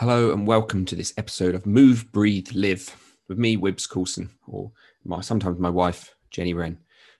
[0.00, 4.72] Hello and welcome to this episode of Move, Breathe, Live with me, Wibbs Coulson, or
[5.04, 6.78] my, sometimes my wife, Jenny Wren.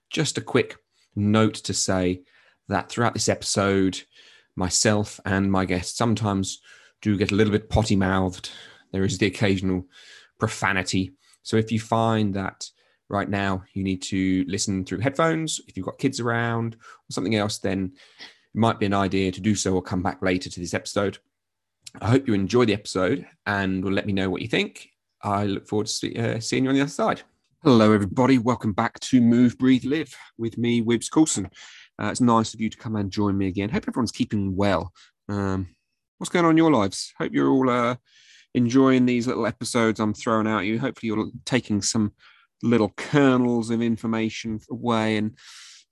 [0.09, 0.79] Just a quick
[1.15, 2.23] note to say
[2.69, 4.01] that throughout this episode,
[4.57, 6.63] myself and my guests sometimes
[7.03, 8.49] do get a little bit potty mouthed.
[8.93, 9.85] There is the occasional
[10.39, 11.13] profanity.
[11.43, 12.67] So if you find that
[13.11, 17.37] right now you need to listen through headphones, if you've got kids around or something
[17.37, 17.93] else, then
[18.55, 21.19] it might be an idea to do so or come back later to this episode.
[21.99, 24.89] I hope you enjoy the episode and will let me know what you think.
[25.23, 27.23] I look forward to see, uh, seeing you on the other side.
[27.63, 28.39] Hello, everybody.
[28.39, 31.51] Welcome back to Move, Breathe, Live with me, Wibbs Coulson.
[32.01, 33.69] Uh, it's nice of you to come and join me again.
[33.69, 34.93] Hope everyone's keeping well.
[35.29, 35.69] Um,
[36.19, 37.13] what's going on in your lives?
[37.19, 37.97] Hope you're all uh,
[38.55, 40.79] enjoying these little episodes I'm throwing out you.
[40.79, 42.13] Hopefully, you're taking some
[42.63, 45.37] little kernels of information away and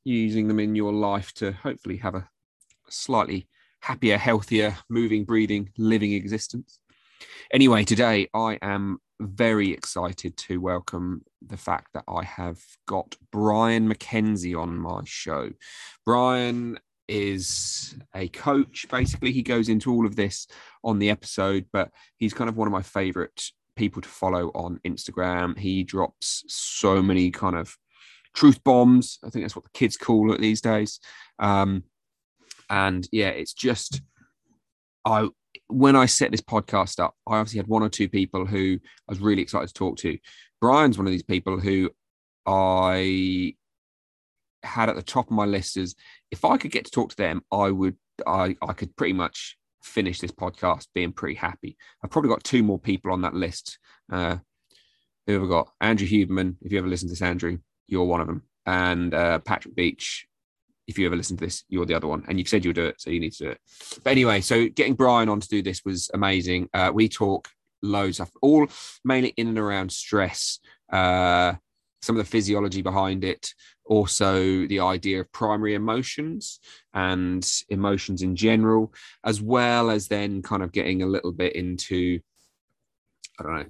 [0.04, 2.28] using them in your life to hopefully have a
[2.88, 3.48] slightly
[3.80, 6.80] happier, healthier, moving, breathing, living existence.
[7.52, 13.92] Anyway, today I am very excited to welcome the fact that I have got Brian
[13.92, 15.50] McKenzie on my show.
[16.04, 18.86] Brian is a coach.
[18.90, 20.46] Basically, he goes into all of this
[20.84, 24.80] on the episode, but he's kind of one of my favorite people to follow on
[24.86, 25.58] Instagram.
[25.58, 27.76] He drops so many kind of
[28.34, 29.18] truth bombs.
[29.24, 31.00] I think that's what the kids call it these days.
[31.38, 31.84] Um,
[32.70, 34.02] and yeah, it's just
[35.04, 35.28] I
[35.68, 39.12] when I set this podcast up, I obviously had one or two people who I
[39.12, 40.18] was really excited to talk to.
[40.60, 41.90] Brian's one of these people who
[42.46, 43.54] I
[44.62, 45.94] had at the top of my list as
[46.30, 47.96] if I could get to talk to them, I would
[48.26, 51.76] I I could pretty much finish this podcast being pretty happy.
[52.02, 53.78] I've probably got two more people on that list.
[54.10, 54.36] Uh,
[55.26, 55.70] who have got?
[55.80, 56.56] Andrew Huberman.
[56.62, 58.42] If you ever listen to this, Andrew, you're one of them.
[58.64, 60.26] And uh, Patrick Beach,
[60.88, 62.24] if you ever listen to this, you're the other one.
[62.26, 63.60] And you've said you'll do it, so you need to do it.
[64.02, 66.68] But anyway, so getting Brian on to do this was amazing.
[66.72, 67.48] Uh, we talk
[67.82, 68.66] loads of all
[69.04, 70.58] mainly in and around stress,
[70.90, 71.52] uh,
[72.00, 73.52] some of the physiology behind it,
[73.84, 76.58] also the idea of primary emotions
[76.94, 78.92] and emotions in general,
[79.24, 82.18] as well as then kind of getting a little bit into,
[83.38, 83.66] I don't know,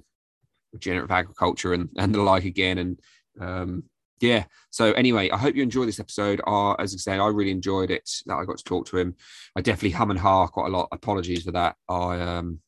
[0.71, 2.77] regenerative agriculture and, and the like again.
[2.77, 2.99] And
[3.41, 3.83] um,
[4.21, 4.45] yeah.
[4.69, 6.41] So anyway, I hope you enjoy this episode.
[6.45, 9.15] Uh, as I said, I really enjoyed it that I got to talk to him.
[9.55, 10.89] I definitely hum and ha quite a lot.
[10.91, 11.75] Apologies for that.
[11.87, 12.59] I um,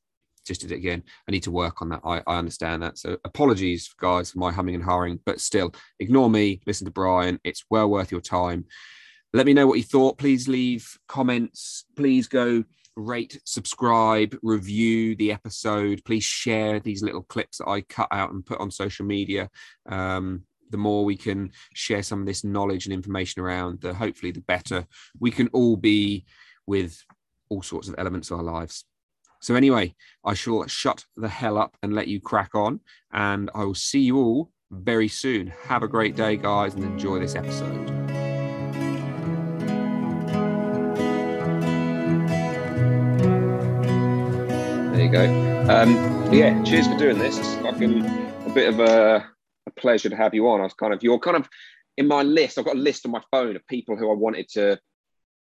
[0.46, 1.04] just did it again.
[1.28, 2.02] I need to work on that.
[2.04, 2.98] I, I understand that.
[2.98, 6.62] So apologies, guys, for my humming and harring, but still, ignore me.
[6.66, 7.40] Listen to Brian.
[7.44, 8.66] It's well worth your time.
[9.34, 10.18] Let me know what you thought.
[10.18, 11.86] Please leave comments.
[11.96, 12.64] Please go
[12.96, 16.04] rate, subscribe, review the episode.
[16.06, 19.50] Please share these little clips that I cut out and put on social media.
[19.88, 24.32] Um, the more we can share some of this knowledge and information around, the hopefully
[24.32, 24.88] the better
[25.20, 26.26] we can all be
[26.66, 27.04] with
[27.50, 28.86] all sorts of elements of our lives.
[29.42, 32.80] So anyway, I shall shut the hell up and let you crack on,
[33.12, 35.48] and I will see you all very soon.
[35.66, 37.88] Have a great day, guys, and enjoy this episode.
[44.92, 45.26] There you go.
[45.70, 47.38] Um, yeah, cheers for doing this.
[47.40, 49.28] It's a bit of a
[49.76, 50.60] a pleasure to have you on.
[50.60, 51.50] I was kind of you're kind of
[51.98, 52.58] in my list.
[52.58, 54.80] I've got a list on my phone of people who I wanted to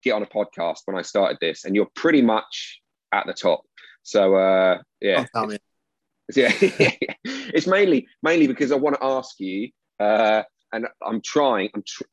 [0.03, 2.81] get on a podcast when I started this, and you're pretty much
[3.12, 3.62] at the top.
[4.03, 5.50] So uh, yeah, oh,
[6.34, 11.71] yeah, it's mainly mainly because I want to ask you, uh, and I'm trying.
[11.75, 12.05] I'm tr-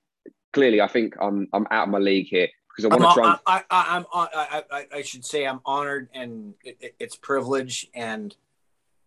[0.53, 3.29] clearly I think I'm I'm out of my league here because I want to try.
[3.29, 8.35] And- I, I, I, I should say I'm honored and it, it's privilege and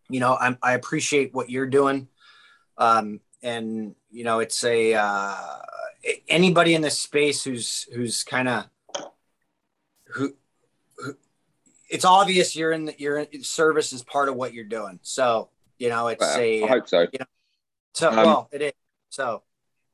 [0.09, 2.09] you know I'm, I appreciate what you're doing.
[2.79, 5.59] Um, and you know, it's a uh,
[6.29, 8.65] anybody in this space who's who's kind of
[10.07, 10.35] who,
[10.97, 11.15] who,
[11.91, 14.99] it's obvious you're in the, your service is part of what you're doing.
[15.03, 17.01] So you know, it's well, a I hope so.
[17.01, 17.27] You know,
[17.95, 18.73] so um, well, it is.
[19.11, 19.43] So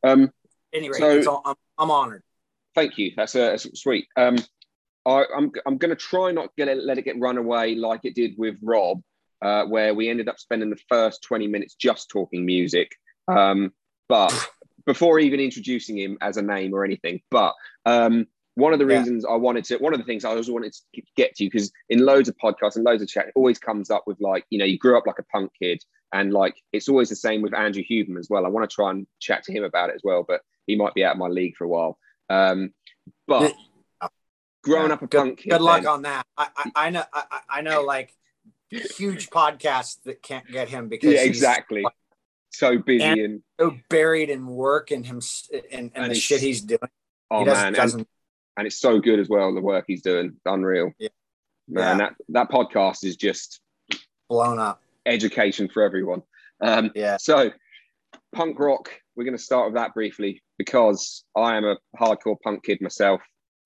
[0.05, 0.31] um,
[0.73, 2.23] anyway, so, all, I'm, I'm honored.
[2.75, 3.13] Thank you.
[3.17, 4.07] That's, a, that's sweet.
[4.17, 4.37] Um,
[5.07, 7.75] I, am I'm, I'm going to try not get it, let it get run away
[7.75, 9.01] like it did with Rob
[9.45, 12.91] uh, where we ended up spending the first 20 minutes just talking music.
[13.29, 13.73] Um,
[14.09, 14.33] but
[14.87, 17.55] before even introducing him as a name or anything, but
[17.85, 18.99] um, one of the yeah.
[18.99, 21.71] reasons I wanted to, one of the things I always wanted to get to, because
[21.91, 24.59] in loads of podcasts and loads of chat, it always comes up with like, you
[24.59, 25.83] know, you grew up like a punk kid,
[26.13, 28.47] and like it's always the same with Andrew Huberman as well.
[28.47, 30.95] I want to try and chat to him about it as well, but he might
[30.95, 31.99] be out of my league for a while.
[32.31, 32.73] Um,
[33.27, 33.53] but
[34.63, 36.27] growing yeah, up a good, punk kid, good luck then, on that.
[36.39, 38.15] I, I, I know, I, I know, like
[38.81, 41.85] huge podcasts that can't get him because yeah, exactly.
[42.51, 45.21] So busy and, and, so buried in work and him
[45.53, 46.81] and, and, and the shit he's doing.
[47.31, 48.09] Oh he man, doesn't, and,
[48.59, 49.55] and, it's so good as well.
[49.55, 50.93] The work he's doing, unreal.
[50.99, 51.09] Yeah,
[51.69, 51.99] man.
[51.99, 52.07] Yeah.
[52.07, 53.61] That that podcast is just
[54.29, 54.81] blown up.
[55.07, 56.23] Education for everyone.
[56.61, 57.17] Um, Yeah.
[57.19, 57.51] So,
[58.35, 58.91] punk rock.
[59.17, 63.21] We're going to start with that briefly because I am a hardcore punk kid myself.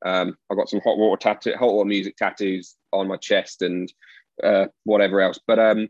[0.04, 3.90] Um, I've got some hot water tattoo, hot water music tattoos on my chest and
[4.42, 5.38] uh, whatever else.
[5.46, 5.88] But um,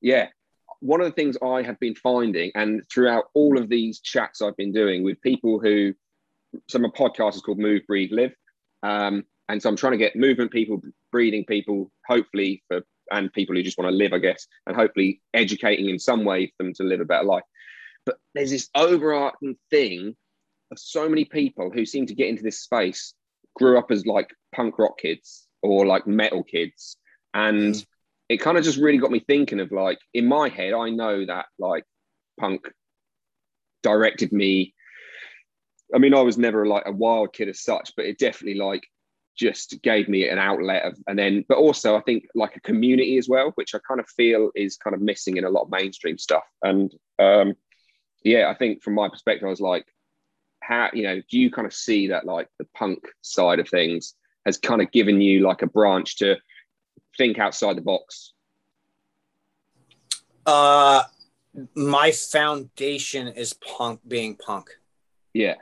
[0.00, 0.28] yeah,
[0.80, 4.56] one of the things I have been finding, and throughout all of these chats I've
[4.56, 5.94] been doing with people who,
[6.68, 8.34] so my podcast is called Move, Breathe, Live,
[8.82, 10.80] um, and so I'm trying to get movement people,
[11.12, 15.20] breathing people, hopefully for and people who just want to live, I guess, and hopefully
[15.34, 17.42] educating in some way for them to live a better life.
[18.06, 20.16] But there's this overarching thing
[20.70, 23.14] of so many people who seem to get into this space
[23.56, 26.96] grew up as like punk rock kids or like metal kids
[27.34, 27.86] and Mhm.
[28.28, 31.26] it kind of just really got me thinking of like in my head i know
[31.26, 31.84] that like
[32.40, 32.70] punk
[33.82, 34.74] directed me
[35.94, 38.86] i mean i was never like a wild kid as such but it definitely like
[39.36, 43.18] just gave me an outlet of and then but also i think like a community
[43.18, 45.70] as well which i kind of feel is kind of missing in a lot of
[45.70, 47.52] mainstream stuff and um
[48.22, 49.84] yeah i think from my perspective i was like
[50.60, 54.14] how you know do you kind of see that like the punk side of things
[54.46, 56.36] has kind of given you like a branch to
[57.18, 58.32] think outside the box
[60.46, 61.04] Uh,
[61.74, 64.70] my foundation is punk being punk.
[65.32, 65.54] yeah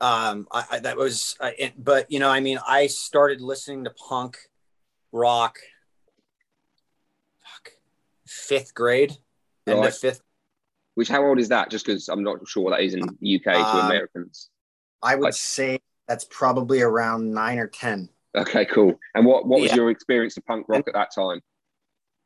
[0.00, 3.84] Um, I, I that was, I, it, but you know, I mean, I started listening
[3.84, 4.38] to punk
[5.12, 5.58] rock.
[7.44, 7.72] Fuck,
[8.26, 9.16] fifth grade,
[9.66, 9.88] end Right.
[9.88, 10.22] of fifth.
[10.94, 13.44] which how old is that just because i'm not sure what that is in uk
[13.44, 14.50] to Um, americans
[15.02, 18.10] I would Like- say that's probably around nine or ten.
[18.36, 19.76] Okay cool and what what was Yeah.
[19.76, 21.40] your experience of punk rock at that time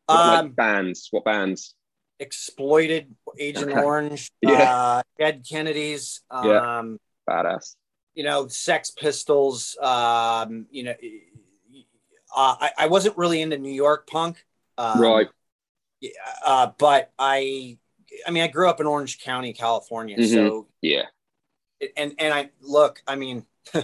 [0.07, 1.75] What, like, Um, bands what bands
[2.21, 3.81] exploited Agent Okay.
[3.81, 4.75] Orange, Yeah.
[4.75, 6.61] uh, Dead Kennedys, um, Yeah.
[7.29, 7.77] badass
[8.15, 9.77] you know, Sex Pistols.
[9.81, 10.95] Um, you know,
[12.35, 14.45] uh, I, I wasn't really into New York punk,
[14.79, 15.29] um, right
[16.01, 16.11] yeah,
[16.45, 17.79] Uh, but I,
[18.27, 20.29] I mean, I grew up in Orange County, California, Mhm.
[20.29, 21.05] so yeah
[21.97, 23.45] and and I look, I mean,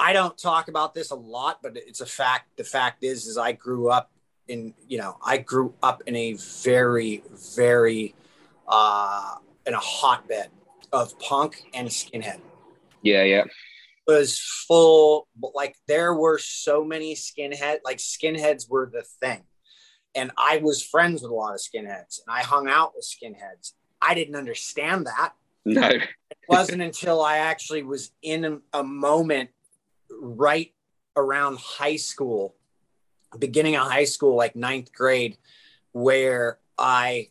[0.00, 2.56] I don't talk about this a lot, but it's a fact.
[2.56, 4.10] The fact is, is I grew up
[4.48, 6.32] in, you know, I grew up in a
[6.62, 7.22] very,
[7.54, 8.14] very,
[8.66, 9.34] uh,
[9.66, 10.48] in a hotbed
[10.90, 12.40] of punk and skinhead.
[13.02, 18.90] yeah yeah It was full, but like there were so many skinhead, like skinheads were
[18.90, 19.42] the thing,
[20.14, 23.74] and I was friends with a lot of skinheads, and I hung out with skinheads.
[24.00, 25.34] I didn't understand that
[25.66, 26.08] no it
[26.48, 29.50] wasn't until I actually was in a, a moment
[30.20, 30.72] right
[31.16, 32.54] around high school,
[33.38, 35.36] beginning of high school, like ninth grade,
[35.92, 37.28] where I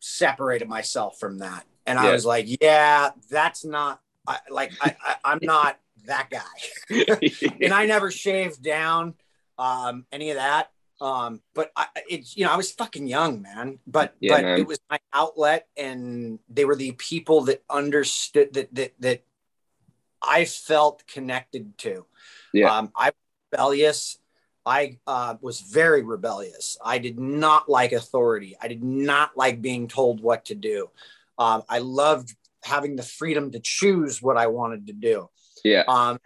[0.00, 1.64] separated myself from that.
[1.86, 7.20] And I was like, yeah, that's not I, like I, I, I'm not that guy.
[7.60, 9.14] and I never shaved down
[9.58, 10.70] um, any of that.
[11.00, 13.80] Um, but I, it's you know I was fucking young, man.
[13.86, 14.58] But Yeah, but man.
[14.60, 19.24] it was my outlet, and they were the people that understood that that that
[20.22, 22.06] I felt connected to.
[22.52, 22.76] Yeah.
[22.76, 23.14] Um, I was
[23.50, 24.18] rebellious.
[24.64, 26.76] I uh, was very rebellious.
[26.84, 28.56] I did not like authority.
[28.60, 30.90] I did not like being told what to do.
[31.38, 35.28] Um, I loved having the freedom to choose what I wanted to do
[35.64, 36.18] yeah um,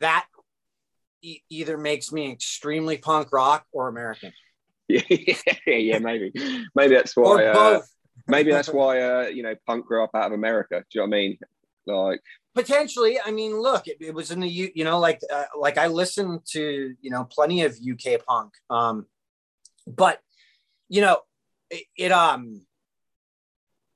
[0.00, 0.26] that
[1.22, 4.32] e- either makes me extremely punk rock or American
[4.88, 5.02] yeah
[5.66, 6.32] yeah maybe
[6.74, 7.80] maybe that's why uh,
[8.26, 11.08] maybe that's why uh you know punk grew up out of america do you know
[11.08, 11.38] what i mean
[11.86, 12.20] like
[12.54, 15.78] Potentially, I mean, look, it, it was in the U, you know, like uh, like
[15.78, 19.06] I listened to you know plenty of UK punk, um,
[19.86, 20.20] but
[20.88, 21.20] you know,
[21.70, 22.66] it, it um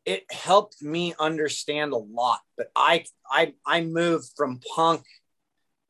[0.05, 2.41] it helped me understand a lot.
[2.57, 5.03] But I I I moved from punk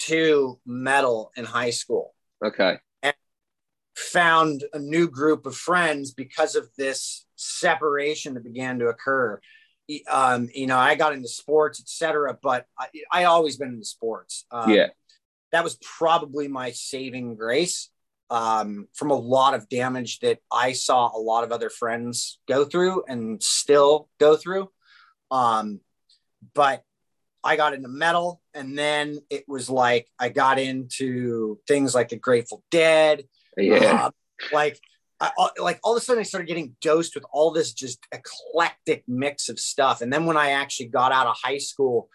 [0.01, 2.15] to metal in high school.
[2.45, 3.15] okay And
[3.97, 9.41] found a new group of friends because of this separation that began to occur.
[10.11, 14.47] Um, you know, I got into sports, etc., but I, I always been into sports.
[14.51, 14.89] Um, yeah
[15.55, 17.89] that was probably my saving grace
[18.29, 22.65] um, from a lot of damage that I saw a lot of other friends go
[22.65, 24.69] through and still go through.
[25.31, 25.79] Um,
[26.55, 26.83] but
[27.45, 32.17] I got into metal, and then it was like I got into things like the
[32.17, 33.23] Grateful Dead,
[33.57, 34.11] yeah uh,
[34.53, 34.81] like
[35.37, 39.05] I, like all of a sudden I started getting dosed with all this just eclectic
[39.07, 40.01] mix of stuff.
[40.01, 42.09] And then when I actually got out of high school,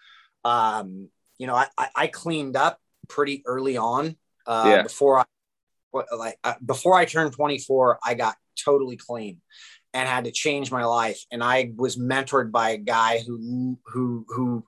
[0.44, 4.16] um, you know, I, I, I cleaned up pretty early on.
[4.46, 4.82] Uh, Yeah.
[4.82, 5.24] Before I
[6.16, 9.40] like uh, before I turned 24, I got totally clean
[9.92, 11.24] and had to change my life.
[11.32, 14.64] And I was mentored by a guy who who who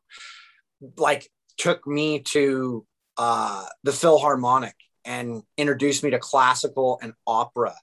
[0.97, 7.75] like took me to uh, the Philharmonic and introduced me to classical and opera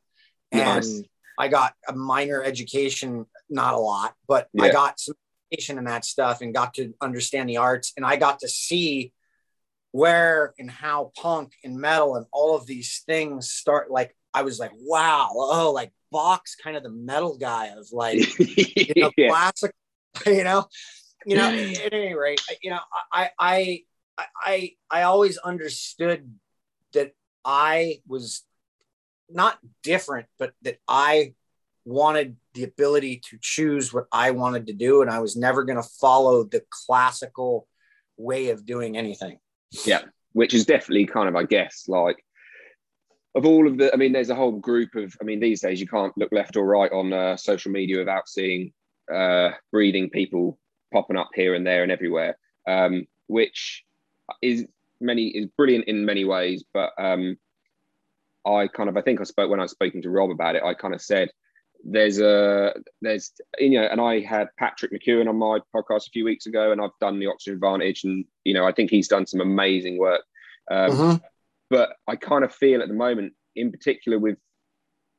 [0.52, 1.04] and Nice.
[1.38, 5.16] I got a minor education, not a lot, but I got some
[5.52, 9.14] education in that stuff and got to understand the arts, and I got to see
[9.92, 13.90] where and how punk and metal and all of these things start.
[13.90, 18.38] Like I was like, wow, oh, like Bach's kind of the metal guy of like
[18.40, 19.30] you know, yeah.
[19.30, 19.74] classic,
[20.26, 20.68] you know,
[21.26, 22.80] you know, at any rate, you know,
[23.12, 23.84] I, I,
[24.18, 26.34] I, I always understood
[26.94, 27.14] that
[27.46, 28.44] I was
[29.32, 31.34] not different, but that I
[31.86, 35.02] wanted the ability to choose what I wanted to do.
[35.02, 37.68] And I was never going to follow the classical
[38.18, 39.40] way of doing anything.
[39.86, 40.02] Yeah.
[40.34, 42.24] Which is definitely kind of, I guess, like
[43.36, 43.94] of all of the.
[43.94, 45.16] I mean, there's a whole group of.
[45.22, 48.28] I mean, these days you can't look left or right on uh, social media without
[48.28, 48.74] seeing
[49.14, 50.60] uh, breeding people
[50.94, 53.84] popping up here and there and everywhere, um, which
[54.42, 54.66] is
[55.00, 56.64] many is brilliant in many ways.
[56.74, 57.38] But um,
[58.56, 60.64] I kind of, I think I spoke when I was speaking to Rob about it.
[60.64, 61.30] I kind of said
[61.84, 66.26] there's a there's you know and i had patrick McKeown on my podcast a few
[66.26, 69.26] weeks ago and i've done the oxygen advantage and you know i think he's done
[69.26, 70.22] some amazing work
[70.70, 71.22] um,
[71.70, 74.38] but i kind of feel at the moment in particular with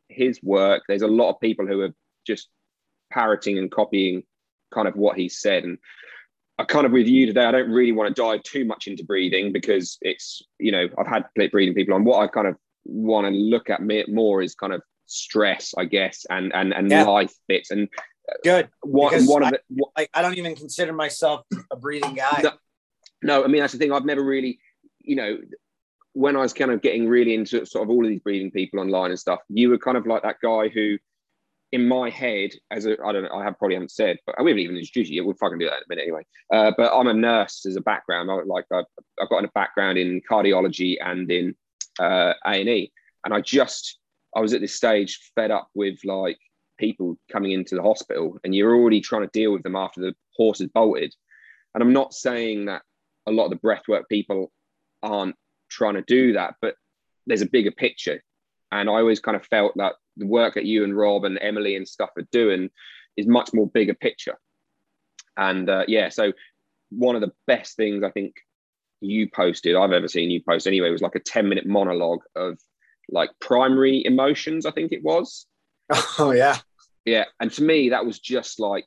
[0.08, 1.94] his work there's a lot of people who are
[2.26, 2.48] just
[3.10, 4.22] parroting and copying
[4.72, 5.78] kind of what he said and
[6.58, 7.46] I kind of with you today.
[7.46, 11.06] I don't really want to dive too much into breathing because it's you know I've
[11.06, 12.04] had breathing people on.
[12.04, 12.56] What I kind of
[12.90, 16.90] want to look at me- more is kind of stress, I guess, and and and
[16.90, 17.04] Yeah.
[17.04, 17.70] life bits.
[17.70, 17.88] And
[18.44, 18.68] Good.
[18.82, 22.40] one Because one of the what- Like I don't even consider myself a breathing guy.
[22.42, 22.52] No.
[23.22, 23.92] no, I mean that's the thing.
[23.92, 24.60] I've never really,
[25.00, 25.38] you know,
[26.12, 28.80] when I was kind of getting really into sort of all of these breathing people
[28.80, 30.98] online and stuff, you were kind of like that guy who,
[31.72, 34.50] in my head, as a I don't know, I have probably haven't said, but we
[34.50, 35.24] haven't even introduced you yet.
[35.24, 36.22] We'll fucking do that in a minute anyway.
[36.52, 38.30] Uh, but I'm a nurse as a background.
[38.30, 38.84] I like I've,
[39.20, 41.54] I've got a background in cardiology and in
[41.98, 42.92] uh, A and E,
[43.24, 43.98] and I just
[44.34, 46.38] I was at this stage fed up with like
[46.78, 50.14] people coming into the hospital, and you're already trying to deal with them after the
[50.36, 51.14] horse has bolted.
[51.74, 52.82] And I'm not saying that
[53.26, 54.50] a lot of the breathwork people
[55.02, 55.36] aren't
[55.68, 56.74] trying to do that, but
[57.26, 58.22] there's a bigger picture.
[58.72, 61.76] And I always kind of felt that the work that you and Rob and Emily
[61.76, 62.70] and stuff are doing
[63.16, 64.38] is much more bigger picture.
[65.36, 66.32] And uh, yeah, so
[66.90, 68.34] one of the best things I think
[69.00, 72.22] you posted, I've ever seen you post anyway, it was like a 10 minute monologue
[72.36, 72.58] of
[73.10, 75.46] like primary emotions, I think it was.
[76.18, 76.58] Oh yeah.
[77.04, 77.24] Yeah.
[77.40, 78.86] And to me, that was just like,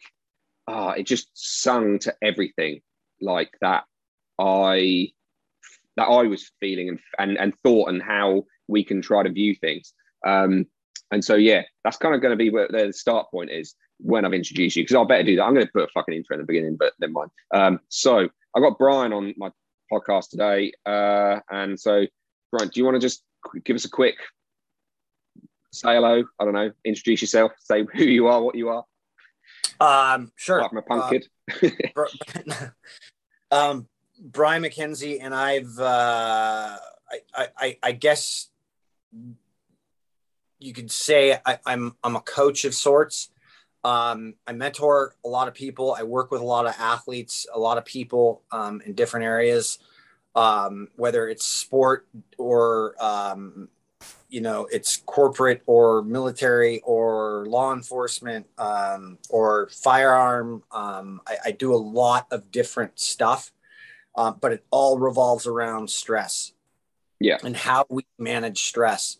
[0.67, 2.81] ah, it just sung to everything
[3.19, 3.83] like that
[4.39, 5.11] I
[5.97, 9.55] that I was feeling and, and and thought and how we can try to view
[9.55, 9.93] things.
[10.25, 10.67] Um,
[11.11, 14.25] and so yeah, that's kind of going to be where the start point is when
[14.25, 15.43] I've introduced you because I'll better do that.
[15.43, 17.31] I'm going to put a fucking intro in the beginning, but never mind.
[17.53, 19.51] Um, so I got Brian on my
[19.91, 22.05] podcast today, uh, and so
[22.51, 23.23] Brian, do you want to just
[23.63, 24.15] give us a quick
[25.71, 26.23] say hello?
[26.39, 28.85] I don't know, introduce yourself, say who you are, what you are,
[29.79, 30.59] Um, sure.
[30.59, 31.91] apart from a punk Uh, kid.
[31.95, 32.05] Br-
[33.51, 33.87] um,
[34.19, 36.77] Brian McKenzie and I've, uh,
[37.35, 38.49] I, I, I guess
[40.59, 43.29] you could say I, I'm, I'm a coach of sorts.
[43.83, 45.95] Um, I mentor a lot of people.
[45.97, 49.79] I work with a lot of athletes, a lot of people um, in different areas,
[50.35, 53.67] um, whether it's sport or, um,
[54.29, 60.63] you know, it's corporate or military or law enforcement um, or firearm.
[60.71, 63.51] Um, I, I do a lot of different stuff,
[64.15, 66.53] uh, but it all revolves around stress.
[67.19, 67.37] Yeah.
[67.43, 69.17] And how we manage stress.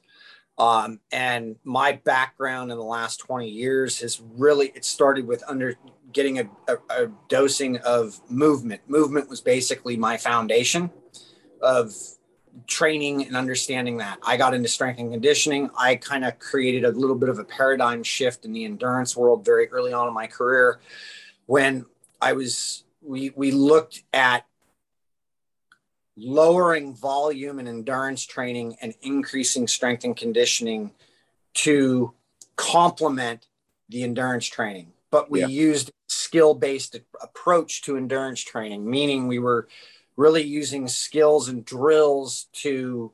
[0.58, 5.76] Um, and my background in the last 20 years has really, it started with under
[6.12, 8.82] getting a, a, a dosing of movement.
[8.88, 10.92] Movement was basically my foundation
[11.62, 11.94] of
[12.68, 14.20] training and understanding that.
[14.24, 15.70] I got into strength and conditioning.
[15.78, 19.44] I kind of created a little bit of a paradigm shift in the endurance world
[19.44, 20.80] very early on in my career
[21.46, 21.86] when
[22.22, 24.46] I was we we looked at
[26.16, 30.92] lowering volume and endurance training and increasing strength and conditioning
[31.54, 32.14] to
[32.56, 33.48] complement
[33.90, 34.92] the endurance training.
[35.12, 35.48] But we Yeah.
[35.48, 39.68] used skill based approach to endurance training, meaning we were
[40.16, 43.12] really using skills and drills to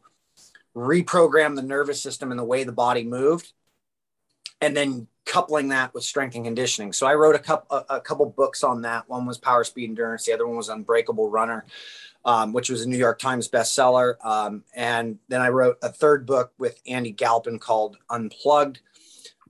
[0.75, 3.53] reprogram the nervous system and the way the body moved
[4.62, 8.01] and then coupling that with strength and conditioning so i wrote a couple a, a
[8.01, 11.65] couple books on that one was power speed endurance the other one was unbreakable runner
[12.29, 16.25] um, which was a new york times bestseller um, and then i wrote a third
[16.25, 18.79] book with andy galpin called unplugged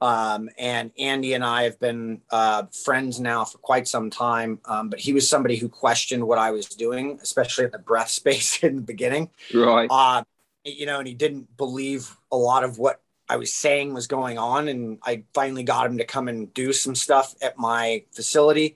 [0.01, 4.59] um, and Andy and I have been uh, friends now for quite some time.
[4.65, 8.09] Um, but he was somebody who questioned what I was doing, especially at the breath
[8.21, 9.29] space in the beginning.
[9.53, 9.89] right.
[9.91, 10.23] Uh,
[10.63, 14.37] you know, and he didn't believe a lot of what I was saying was going
[14.37, 18.75] on, and I finally got him to come and do some stuff at my facility.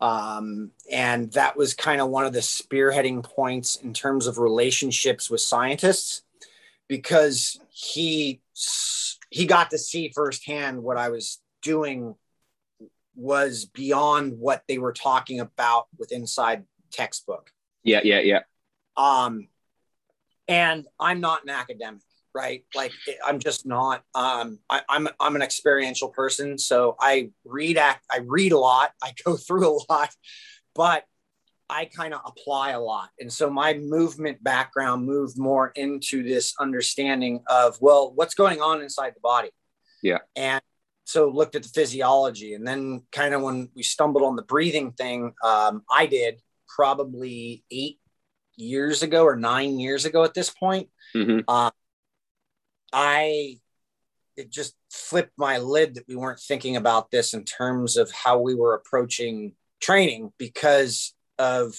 [0.00, 5.30] Um, and that was kind of one of the spearheading points in terms of relationships
[5.30, 6.22] with scientists
[6.88, 8.40] because he
[9.30, 12.14] he got to see firsthand what I was doing
[13.14, 17.50] was beyond what they were talking about with inside textbook.
[17.82, 18.40] Yeah, yeah, yeah.
[18.96, 19.48] Um,
[20.46, 22.02] and I'm not an academic,
[22.36, 22.64] right?
[22.74, 22.92] Like
[23.24, 24.02] I'm just not.
[24.14, 28.04] Um, I, I'm I'm an experiential person, so I read act.
[28.12, 28.92] I read a lot.
[29.02, 30.10] I go through a lot,
[30.74, 31.04] but
[31.68, 33.08] I kind of apply a lot.
[33.18, 38.82] And so my movement background moved more into this understanding of, well, what's going on
[38.82, 39.50] inside the body?
[40.00, 40.18] Yeah.
[40.36, 40.62] And
[41.06, 42.54] so looked at the physiology.
[42.54, 47.64] And then kind of when we stumbled on the breathing thing, um, I did probably
[47.72, 47.98] eight
[48.56, 50.88] years ago or nine years ago at this point.
[51.16, 51.40] Mm-hmm.
[51.48, 51.70] Uh,
[52.92, 53.58] I
[54.36, 58.38] it just flipped my lid that we weren't thinking about this in terms of how
[58.38, 61.74] we were approaching training because of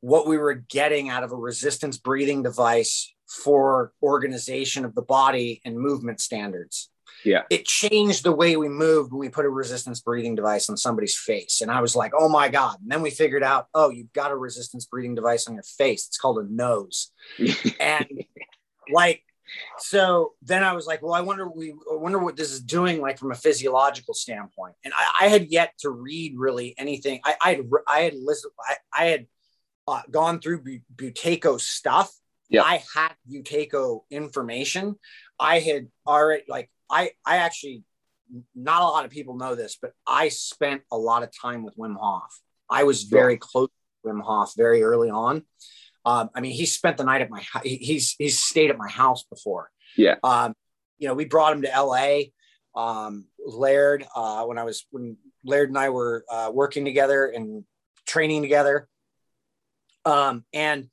[0.00, 5.62] what we were getting out of a resistance breathing device for organization of the body
[5.64, 6.90] and movement standards.
[7.24, 7.42] Yeah.
[7.50, 11.16] It changed the way we moved when we put a resistance breathing device on somebody's
[11.16, 11.60] face.
[11.60, 12.78] And I was like, oh my God.
[12.82, 16.08] And then we figured out, oh, you've got a resistance breathing device on your face.
[16.08, 17.12] It's called a nose.
[17.80, 18.06] and
[18.92, 19.22] like,
[19.78, 23.00] so then I was like, well, I wonder we I wonder what this is doing
[23.00, 24.74] like from a physiological standpoint.
[24.84, 27.20] And I, I had yet to read really anything.
[27.24, 29.26] I, I had I had listened, I, I had
[29.88, 30.62] uh, gone through
[30.94, 32.12] Buteyko stuff.
[32.48, 32.62] Yeah.
[32.62, 34.96] I had Buteyko information.
[35.38, 37.84] I had already like I I actually
[38.54, 41.76] not a lot of people know this, but I spent a lot of time with
[41.76, 42.40] Wim Hof.
[42.70, 43.68] I was very close
[44.04, 45.44] to Wim Hof very early on.
[46.04, 49.24] Um, I mean, he spent the night at my he's he's stayed at my house
[49.24, 49.70] before.
[49.96, 50.16] Yeah.
[50.22, 50.54] Um,
[50.98, 52.32] you know, we brought him to L.A.
[52.74, 57.64] Um, Laird uh, when I was when Laird and I were uh, working together and
[58.06, 58.88] training together.
[60.04, 60.88] Um, and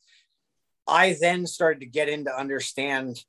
[0.87, 3.23] I then started to get into understand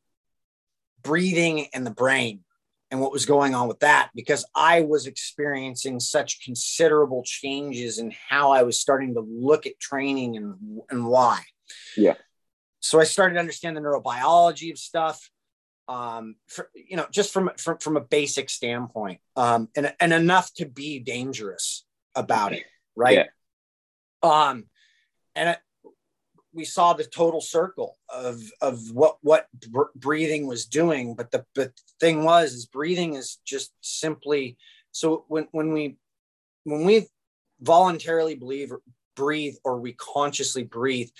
[1.02, 2.40] breathing and the brain
[2.90, 8.12] and what was going on with that because I was experiencing such considerable changes in
[8.28, 11.42] how I was starting to look at training and and why.
[11.96, 12.14] Yeah.
[12.80, 15.30] So I started to understand the neurobiology of stuff,
[15.86, 20.52] um, for, you know, just from, from, from a basic standpoint, um, and, and enough
[20.54, 22.64] to be dangerous about it.
[22.96, 23.18] Right.
[23.18, 23.24] Yeah.
[24.22, 24.64] Um,
[25.34, 25.58] and it,
[26.52, 31.14] we saw the total circle of, of what, what br- breathing was doing.
[31.14, 34.56] But the, but the thing was, is breathing is just simply,
[34.90, 35.96] so when, when we,
[36.64, 37.08] when we
[37.60, 38.72] voluntarily believe
[39.20, 41.10] breathe or we consciously breathe,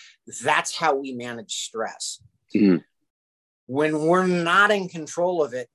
[0.43, 2.23] that's how we manage stress.
[2.57, 2.79] Mm-hmm.
[3.67, 5.69] When we're not in control of it,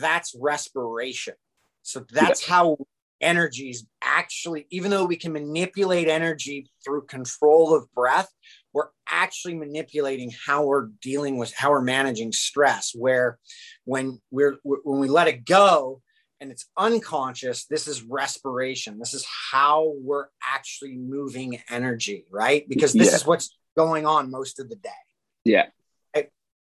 [0.00, 1.34] that's respiration.
[1.82, 2.54] So that's yeah.
[2.54, 2.76] how
[3.20, 8.28] is actually, even though we can manipulate energy through control of breath,
[8.72, 12.92] we're actually manipulating how we're dealing with how we're managing stress.
[12.94, 13.38] Where
[13.84, 16.00] when we're when we let it go,
[16.42, 18.98] and it's unconscious, this is respiration.
[18.98, 22.68] This is how we're actually moving energy, right?
[22.68, 23.14] Because this yeah.
[23.14, 24.90] is what's going on most of the day.
[25.44, 25.66] Yeah.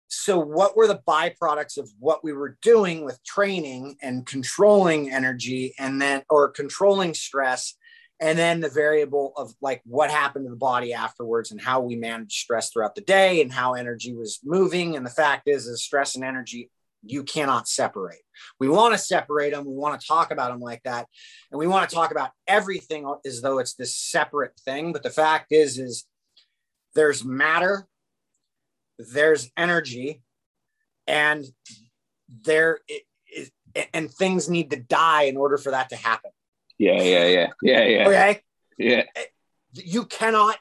[0.08, 5.74] So, what were the byproducts of what we were doing with training and controlling energy
[5.78, 7.74] and then, or controlling stress?
[8.20, 11.96] And then the variable of like what happened to the body afterwards and how we
[11.96, 14.94] managed stress throughout the day and how energy was moving.
[14.94, 16.70] And the fact is, is stress and energy
[17.06, 18.20] you cannot separate.
[18.58, 19.64] We want to separate them.
[19.64, 21.06] We want to talk about them like that.
[21.50, 24.92] And we want to talk about everything as though it's this separate thing.
[24.92, 26.06] But the fact is, is
[26.94, 27.86] there's matter,
[28.98, 30.22] there's energy,
[31.06, 31.44] and
[32.44, 32.78] there
[33.34, 33.50] is,
[33.92, 36.30] and things need to die in order for that to happen.
[36.78, 38.08] Yeah, yeah, yeah, yeah, yeah.
[38.08, 38.40] Okay.
[38.78, 39.02] Yeah.
[39.72, 40.56] You cannot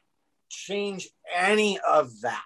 [0.50, 2.44] change any of that.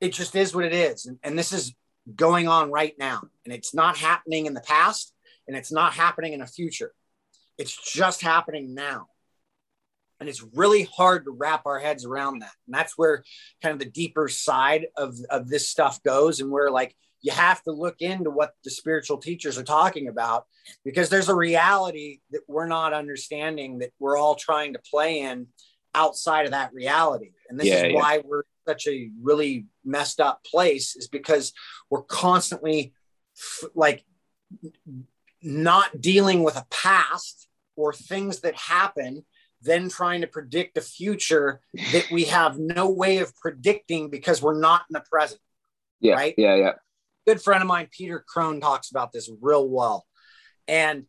[0.00, 1.06] It just is what it is.
[1.06, 1.74] And, and this is
[2.16, 3.22] going on right now.
[3.44, 5.12] And it's not happening in the past
[5.46, 6.92] and it's not happening in the future.
[7.58, 9.06] It's just happening now.
[10.18, 12.52] And it's really hard to wrap our heads around that.
[12.66, 13.24] And that's where
[13.62, 16.40] kind of the deeper side of, of this stuff goes.
[16.40, 20.44] And where like you have to look into what the spiritual teachers are talking about
[20.84, 25.46] because there's a reality that we're not understanding that we're all trying to play in
[25.94, 27.32] outside of that reality.
[27.48, 27.98] And this yeah, is yeah.
[27.98, 31.52] why we're such a really messed up place is because
[31.88, 32.92] we're constantly
[33.36, 34.04] f- like
[35.42, 39.24] not dealing with a past or things that happen
[39.62, 41.60] then trying to predict the future
[41.92, 45.40] that we have no way of predicting because we're not in the present
[46.00, 46.72] yeah right yeah yeah
[47.26, 50.06] good friend of mine, Peter Crone, talks about this real well.
[50.66, 51.06] And,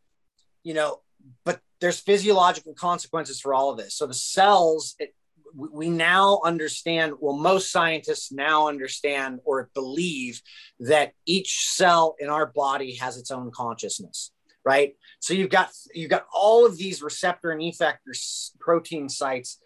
[0.64, 1.02] you know,
[1.44, 3.96] but there's physiological consequences for all of this.
[3.96, 5.16] So the cells, it,
[5.56, 10.42] we now understand, well, most scientists now understand or believe
[10.80, 14.32] that each cell in our body has its own consciousness,
[14.66, 14.96] right?
[15.20, 19.60] So you've got you've got all of these receptor and effector protein sites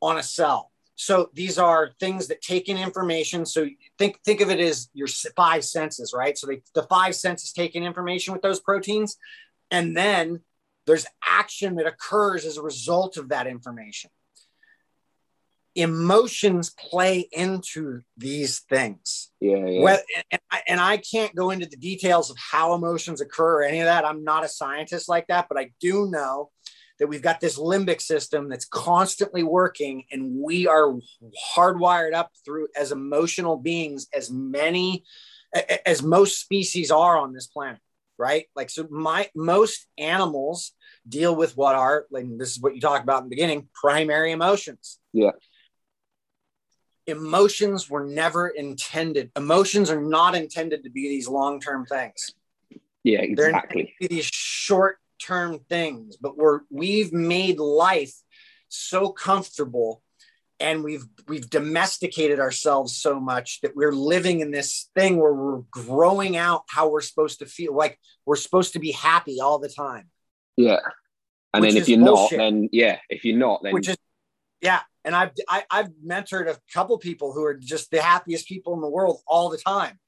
[0.00, 0.70] on a cell.
[0.94, 3.44] So these are things that take in information.
[3.46, 3.66] So
[3.98, 6.36] think think of it as your five senses, right?
[6.36, 9.16] So they, the five senses take in information with those proteins,
[9.70, 10.40] and then
[10.86, 14.10] there's action that occurs as a result of that information
[15.74, 19.30] emotions play into these things.
[19.40, 19.64] Yeah.
[19.66, 19.82] yeah.
[19.82, 19.98] Well,
[20.30, 23.80] and, I, and I can't go into the details of how emotions occur or any
[23.80, 24.04] of that.
[24.04, 26.50] I'm not a scientist like that, but I do know
[26.98, 30.94] that we've got this limbic system that's constantly working and we are
[31.56, 35.04] hardwired up through as emotional beings as many
[35.84, 37.80] as most species are on this planet
[38.18, 40.72] right like so my most animals
[41.08, 44.30] deal with what are like this is what you talked about in the beginning primary
[44.30, 45.32] emotions yeah
[47.06, 49.30] emotions were never intended.
[49.36, 52.30] Emotions are not intended to be these long term things.
[53.04, 53.94] Yeah, exactly.
[54.00, 58.14] They're these short term things, but we're we've made life
[58.68, 60.02] so comfortable
[60.62, 65.62] and we've we've domesticated ourselves so much that we're living in this thing where we're
[65.70, 69.68] growing out how we're supposed to feel like we're supposed to be happy all the
[69.68, 70.08] time
[70.56, 70.78] yeah
[71.52, 72.38] and then if you're bullshit.
[72.38, 73.96] not then yeah if you're not then which is
[74.62, 78.02] yeah and I've I, have i have mentored a couple people who are just the
[78.02, 79.98] happiest people in the world all the time,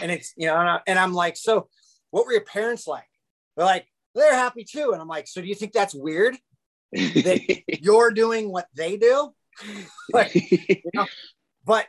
[0.00, 1.68] and it's you know, and, I, and I'm like, so
[2.10, 3.08] what were your parents like?
[3.56, 6.36] They're like, they're happy too, and I'm like, so do you think that's weird
[6.92, 9.32] that you're doing what they do?
[10.12, 11.06] like, you know,
[11.64, 11.86] but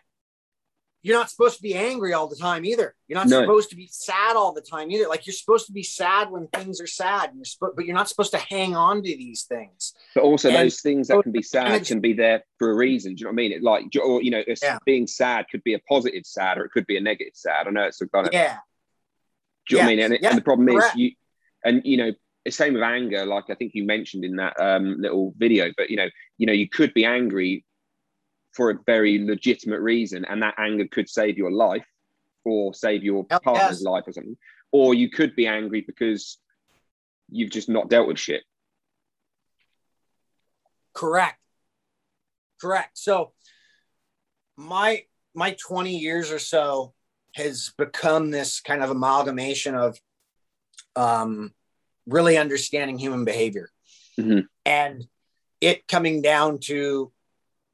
[1.03, 2.95] you're not supposed to be angry all the time either.
[3.07, 3.41] You're not no.
[3.41, 5.09] supposed to be sad all the time either.
[5.09, 8.07] Like you're supposed to be sad when things are sad, you're sp- but you're not
[8.07, 9.93] supposed to hang on to these things.
[10.15, 13.15] But also, and those things that can be sad can be there for a reason.
[13.15, 13.51] Do you know what I mean?
[13.51, 14.79] It like, or you know, yeah.
[14.85, 17.67] being sad could be a positive sad, or it could be a negative sad.
[17.67, 18.57] I know it's a kind of yeah.
[19.67, 19.83] Do you yes.
[19.83, 19.99] know what I mean?
[19.99, 20.29] And, yeah.
[20.29, 20.95] and the problem Correct.
[20.95, 21.11] is you,
[21.65, 22.11] and you know,
[22.45, 23.25] the same with anger.
[23.25, 26.53] Like I think you mentioned in that um, little video, but you know, you know,
[26.53, 27.65] you could be angry
[28.53, 31.85] for a very legitimate reason, and that anger could save your life
[32.45, 33.81] or save your partner's yes.
[33.81, 34.37] life or something.
[34.71, 36.37] Or you could be angry because
[37.29, 38.43] you've just not dealt with shit.
[40.93, 41.39] Correct.
[42.61, 42.97] Correct.
[42.97, 43.33] So
[44.55, 46.93] my my 20 years or so
[47.33, 49.97] has become this kind of amalgamation of
[50.95, 51.51] um,
[52.05, 53.69] really understanding human behavior
[54.19, 54.41] mm-hmm.
[54.65, 55.07] and
[55.59, 57.11] it coming down to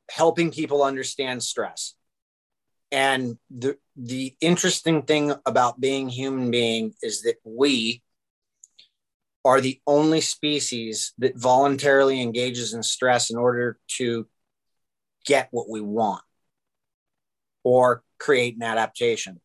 [0.09, 1.95] helping people understand stress.
[2.91, 8.01] And the the interesting thing about being human being is that we
[9.45, 14.27] are the only species that voluntarily engages in stress in order to
[15.25, 16.23] get what we want
[17.63, 19.39] or create an adaptation.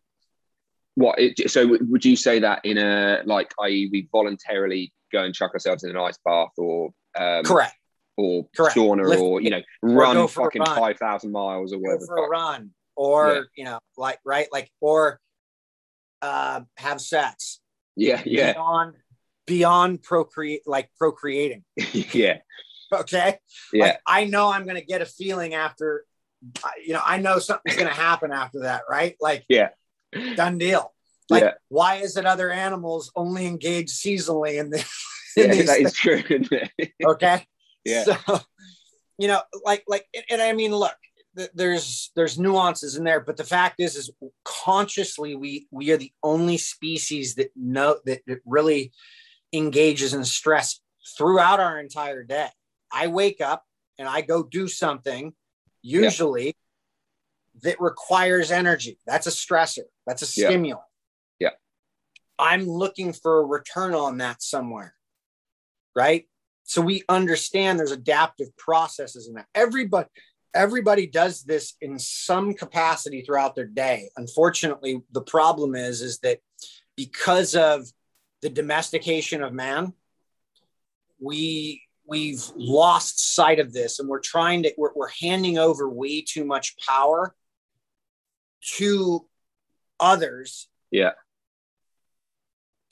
[0.95, 3.89] What so would you say that in a like i.e.
[3.93, 7.75] we voluntarily go and chuck ourselves in an ice bath or um, correct
[8.17, 8.77] or Correct.
[8.77, 10.77] sauna Lift, or you know run fucking run.
[10.77, 12.01] five thousand miles or whatever.
[12.01, 13.41] Go for a run or yeah.
[13.57, 15.21] you know like right like or
[16.23, 17.61] uh, have sex.
[17.97, 18.53] Yeah, yeah.
[18.53, 18.95] Beyond
[19.47, 21.65] beyond procreate like procreating.
[21.93, 22.39] yeah.
[22.93, 23.39] Okay.
[23.73, 23.85] Yeah.
[23.85, 26.05] Like, I know I'm going to get a feeling after.
[26.85, 29.17] You know, I know something's going to happen after that, right?
[29.19, 29.71] Like, yeah,
[30.37, 30.93] done deal.
[31.31, 31.53] Like, yeah.
[31.69, 34.91] why is it other animals only engage seasonally in this?
[35.37, 36.23] Yeah, that is true.
[37.05, 37.45] okay.
[37.85, 38.05] Yeah.
[38.05, 38.41] So,
[39.19, 40.97] you know, like, like, and I mean, look,
[41.55, 44.11] there's there's nuances in there but the fact is is
[44.45, 48.93] consciously we we are the only species that know that, that really
[49.53, 50.81] engages in stress
[51.17, 52.49] throughout our entire day
[52.93, 53.65] i wake up
[53.99, 55.33] and i go do something
[55.83, 56.53] usually yeah.
[57.63, 60.81] that requires energy that's a stressor that's a stimulant
[61.41, 61.49] yeah.
[61.49, 61.55] yeah
[62.39, 64.95] i'm looking for a return on that somewhere
[65.97, 66.27] right
[66.65, 69.47] so we understand there's adaptive processes in that.
[69.55, 70.09] Everybody
[70.55, 74.11] everybody does this in some capacity throughout their day.
[74.17, 76.41] Unfortunately the problem is is that
[76.97, 77.87] because of
[78.43, 79.93] the domestication of man
[81.21, 86.23] we we've lost sight of this and we're trying to we're, we're handing over way
[86.23, 87.35] too much power
[88.77, 89.27] to
[90.01, 91.13] others yeah.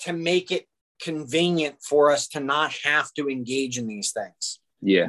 [0.01, 0.67] to make it
[1.03, 4.61] convenient for us to not have to engage in these things.
[4.81, 5.09] Yeah.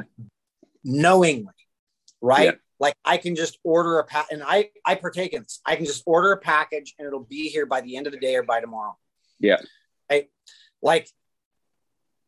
[0.82, 1.52] Knowingly,
[2.20, 2.44] right?
[2.44, 2.52] Yeah.
[2.80, 5.60] like I can just order a pack, and I I partake in this.
[5.64, 8.18] I can just order a package, and it'll be here by the end of the
[8.18, 8.96] day or by tomorrow.
[9.40, 9.58] Yeah.
[10.10, 10.28] Right.
[10.82, 11.08] Like,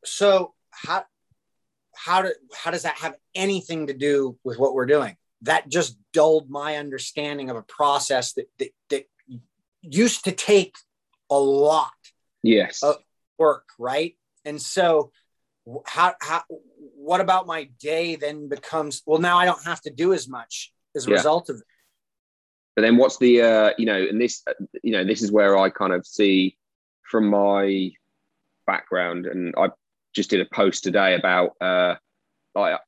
[0.05, 1.05] so how
[1.95, 5.17] how do how does that have anything to do with what we're doing?
[5.43, 9.05] That just dulled my understanding of a process that that, that
[9.83, 10.75] used to take
[11.31, 11.91] a lot
[12.43, 12.83] Yes.
[12.83, 12.97] of
[13.39, 14.17] work, right?
[14.45, 15.11] And so
[15.85, 16.43] how how
[16.95, 20.73] what about my day then becomes well now I don't have to do as much
[20.95, 21.17] as a Yeah.
[21.17, 21.65] result of it.
[22.77, 25.59] but then what's the uh you know and this uh, you know this is where
[25.59, 26.57] i kind of see
[27.11, 27.91] from my
[28.67, 29.69] background and i
[30.15, 31.95] just did a post today about uh
[32.55, 32.79] like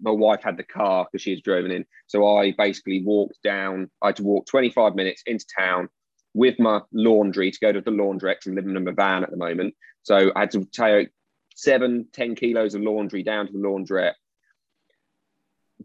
[0.00, 3.90] my wife had the car because she was driven in so i basically walked down
[4.02, 5.88] i had to walk 25 minutes into town
[6.34, 9.36] with my laundry to go to the laundrette i'm living in a van at the
[9.36, 11.08] moment so i had to take
[11.54, 14.14] seven ten kilos of laundry down to the laundrette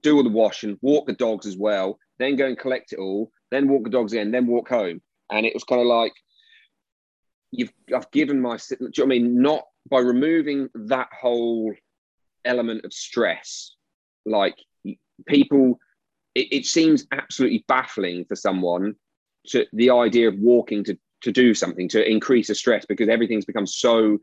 [0.01, 3.31] do all the washing walk the dogs as well then go and collect it all
[3.51, 5.01] then walk the dogs in, then walk home.
[5.31, 6.13] And it was kind of like
[7.51, 9.41] you've I've given my do you know I mean?
[9.41, 11.73] Not by removing that whole
[12.43, 13.75] element of stress,
[14.25, 14.57] like
[15.25, 15.79] people
[16.35, 18.95] it, it seems absolutely baffling for someone
[19.49, 23.45] to the idea of walking to to do something to increase the stress because everything's
[23.45, 24.19] become so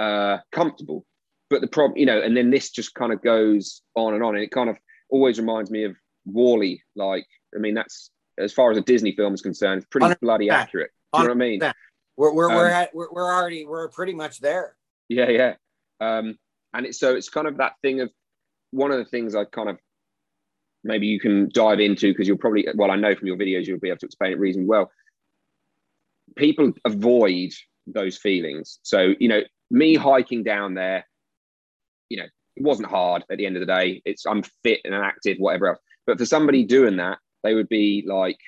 [0.00, 1.04] uh comfortable.
[1.50, 4.34] But the problem, you know, and then this just kind of goes on and on.
[4.34, 4.76] And it kind of
[5.10, 5.94] always reminds me of
[6.24, 6.82] WALL-E.
[6.96, 10.20] Like, I mean, that's as far as a Disney film is concerned, it's pretty 100%.
[10.20, 10.90] bloody accurate.
[11.12, 11.60] Do you know what I mean?
[11.60, 11.72] 100%.
[12.16, 14.76] We're we're, we're Um, at we're, we're already we're pretty much there.
[15.08, 15.54] Yeah, yeah.
[16.00, 16.38] Um,
[16.74, 18.10] and it's so it's kind of that thing of
[18.70, 19.78] one of the things I kind of
[20.84, 23.78] maybe you can dive into because you'll probably well, I know from your videos you'll
[23.78, 24.90] be able to explain it reasonably well.
[26.36, 27.50] People avoid
[27.86, 28.78] those feelings.
[28.82, 31.06] So, you know, me hiking down there,
[32.08, 34.02] you know, it wasn't hard at the end of the day.
[34.04, 35.78] It's I'm fit and active, whatever else.
[36.06, 38.38] But for somebody doing that, they would be like,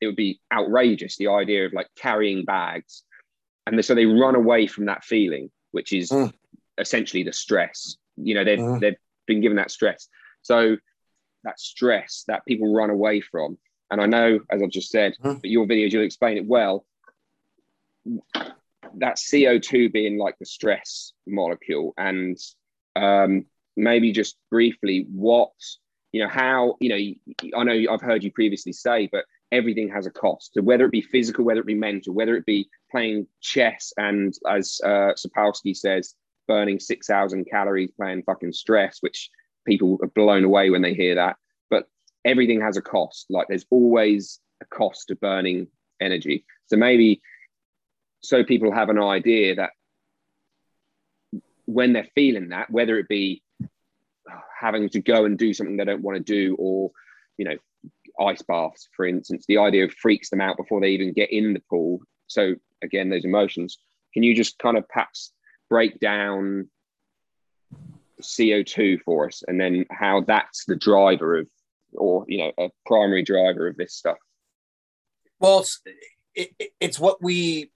[0.00, 3.02] it would be outrageous, the idea of like carrying bags.
[3.66, 6.32] And so they run away from that feeling, which is Mm.
[6.78, 7.96] essentially the stress.
[8.16, 8.80] You know, they've Mm.
[8.80, 8.96] they've
[9.26, 10.08] been given that stress.
[10.42, 10.76] So
[11.48, 13.56] that stress that people run away from.
[13.90, 15.40] And I know, as I've just said, Mm.
[15.40, 16.84] but your videos, you'll explain it well.
[18.04, 22.36] That CO2 being like the stress molecule, and
[22.96, 25.52] um, maybe just briefly what
[26.12, 30.06] you know how you know I know I've heard you previously say, but everything has
[30.06, 30.52] a cost.
[30.54, 34.34] So whether it be physical, whether it be mental, whether it be playing chess, and
[34.46, 36.14] as uh, Sapolsky says,
[36.46, 39.30] burning six thousand calories playing fucking stress, which
[39.66, 41.36] people are blown away when they hear that.
[41.70, 41.88] But
[42.24, 43.26] everything has a cost.
[43.30, 45.68] Like there's always a cost to burning
[46.00, 46.44] energy.
[46.66, 47.20] So maybe
[48.20, 49.70] so people have an idea that
[51.66, 53.42] when they're feeling that, whether it be
[54.58, 56.90] having to go and do something they don't want to do, or
[57.36, 57.56] you know,
[58.20, 61.52] ice baths, for instance, the idea of freaks them out before they even get in
[61.52, 62.00] the pool.
[62.26, 63.78] So again, those emotions.
[64.14, 65.32] Can you just kind of perhaps
[65.68, 66.68] break down
[68.22, 71.46] CO2 for us, and then how that's the driver of,
[71.92, 74.18] or you know, a primary driver of this stuff?
[75.40, 75.80] Well, it's
[76.34, 77.70] it, it- it's what we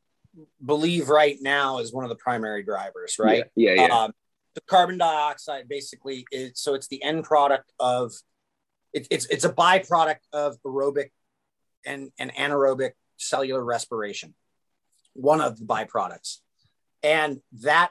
[0.64, 3.44] believe right now is one of the primary drivers, right?
[3.55, 3.87] Yeah, yeah.
[3.87, 3.98] yeah.
[4.05, 4.12] Um,
[4.55, 8.12] the carbon dioxide basically is so it's the end product of
[8.92, 11.11] it, it's it's a byproduct of aerobic
[11.87, 14.35] and, and anaerobic cellular respiration,
[15.14, 16.38] one of the byproducts,
[17.02, 17.90] and that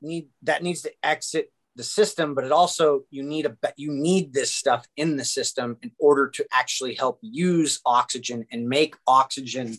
[0.00, 4.32] need that needs to exit the system, but it also you need a you need
[4.32, 9.76] this stuff in the system in order to actually help use oxygen and make oxygen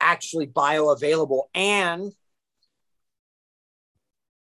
[0.00, 2.12] actually bioavailable and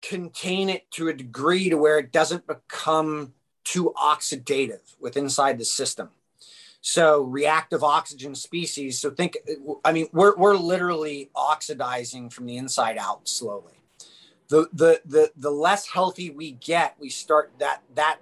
[0.02, 5.66] contain it to a degree to where it doesn't become too oxidative with inside the
[5.66, 6.10] system.
[6.82, 9.00] So reactive oxygen species.
[9.00, 9.38] So think,
[9.84, 13.77] I mean, we're, we're literally oxidizing from the inside out slowly.
[14.50, 18.20] The, the, the, the less healthy we get, we start that, that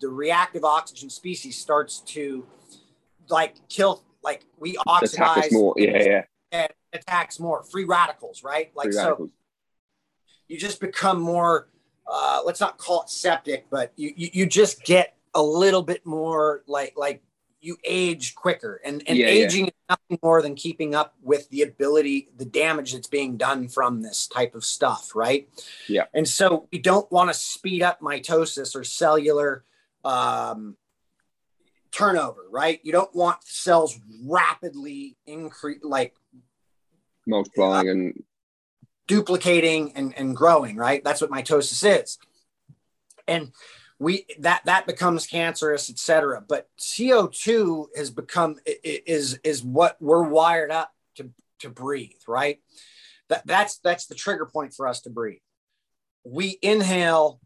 [0.00, 2.46] the reactive oxygen species starts to
[3.28, 5.74] like kill, like we oxidize more.
[5.76, 6.22] Yeah, yeah.
[6.52, 8.70] and attacks more free radicals, right?
[8.74, 9.30] Like Free so radicals.
[10.48, 11.68] you just become more
[12.06, 16.04] uh, let's not call it septic but you, you you just get a little bit
[16.04, 17.22] more like like
[17.62, 19.46] you age quicker and and Yeah, yeah.
[19.46, 23.68] aging is nothing more than keeping up with the ability the damage that's being done
[23.68, 25.48] from this type of stuff right
[25.88, 26.04] Yeah.
[26.12, 29.64] and so we don't want to speed up mitosis or cellular
[30.04, 30.76] um,
[31.92, 36.14] turnover right you don't want cells rapidly increase like
[37.26, 38.24] multiplying and
[39.06, 41.02] duplicating and, and growing, right?
[41.04, 42.18] That's what mitosis is.
[43.28, 43.52] And
[44.02, 46.42] we that that becomes cancerous, etc.
[46.46, 52.58] But CO2 has become is is what we're wired up to to breathe, right?
[53.28, 55.38] That that's that's the trigger point for us to breathe.
[56.24, 57.40] We inhale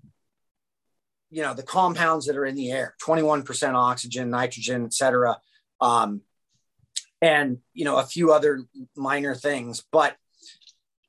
[1.30, 5.36] you know the compounds that are in the air 21% oxygen nitrogen etc
[5.80, 6.20] um,
[7.20, 8.62] and you know a few other
[8.94, 10.16] minor things but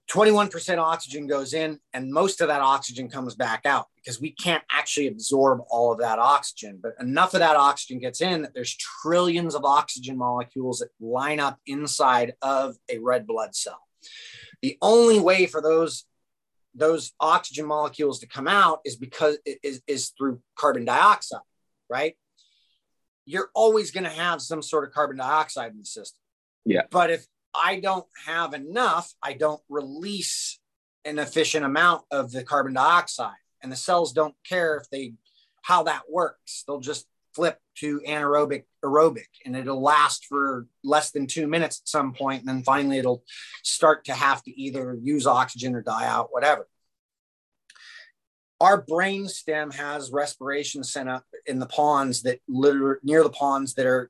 [0.09, 4.63] 21% oxygen goes in and most of that oxygen comes back out because we can't
[4.71, 6.79] actually absorb all of that oxygen.
[6.81, 11.39] But enough of that oxygen gets in that there's trillions of oxygen molecules that line
[11.41, 13.81] up inside of a red blood cell.
[14.61, 16.05] The only way for those
[16.73, 21.41] those oxygen molecules to come out is because is, is through carbon dioxide
[21.89, 22.15] right?
[23.25, 26.19] You're always going to have some sort of carbon dioxide in the system.
[26.65, 26.83] Yeah.
[26.89, 27.25] But if
[27.57, 30.59] I don't have enough, I don't release
[31.05, 33.33] an efficient amount of the carbon dioxide.
[33.63, 35.13] And the cells don't care if they
[35.63, 36.63] how that works.
[36.65, 41.87] They'll just flip to anaerobic aerobic and it'll last for less than two minutes at
[41.87, 43.23] some point and then finally it'll
[43.61, 46.67] start to have to either use oxygen or die out whatever
[48.59, 53.85] our brain stem has respiration center in the pons that literally near the pons that
[53.85, 54.09] are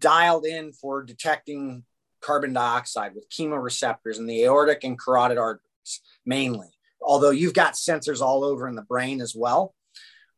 [0.00, 1.84] dialed in for detecting
[2.26, 6.68] carbon dioxide with chemoreceptors in the aortic and carotid arteries mainly.
[7.00, 9.74] Although you've got sensors all over in the brain as well,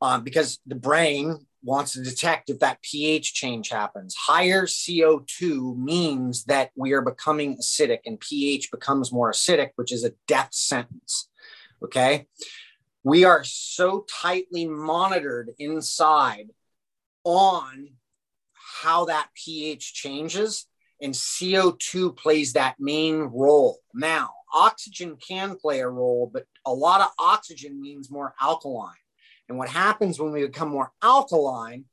[0.02, 4.14] um, because the brain wants to detect if that pH change happens.
[4.14, 10.04] Higher CO2 means that we are becoming acidic and pH becomes more acidic, which is
[10.04, 11.28] a death sentence.
[11.82, 12.26] Okay.
[13.02, 16.50] We are so tightly monitored inside
[17.24, 17.90] on
[18.52, 20.66] how that pH changes
[21.00, 23.78] and CO2 plays that main role.
[23.94, 28.94] Now, oxygen can play a role, but a lot of oxygen means more alkaline.
[29.48, 31.84] And what happens when we become more alkaline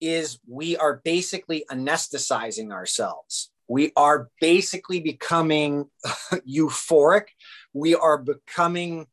[0.00, 3.50] is we are basically anesthetizing ourselves.
[3.66, 5.86] We are basically becoming
[6.48, 7.26] euphoric.
[7.74, 9.06] We are becoming,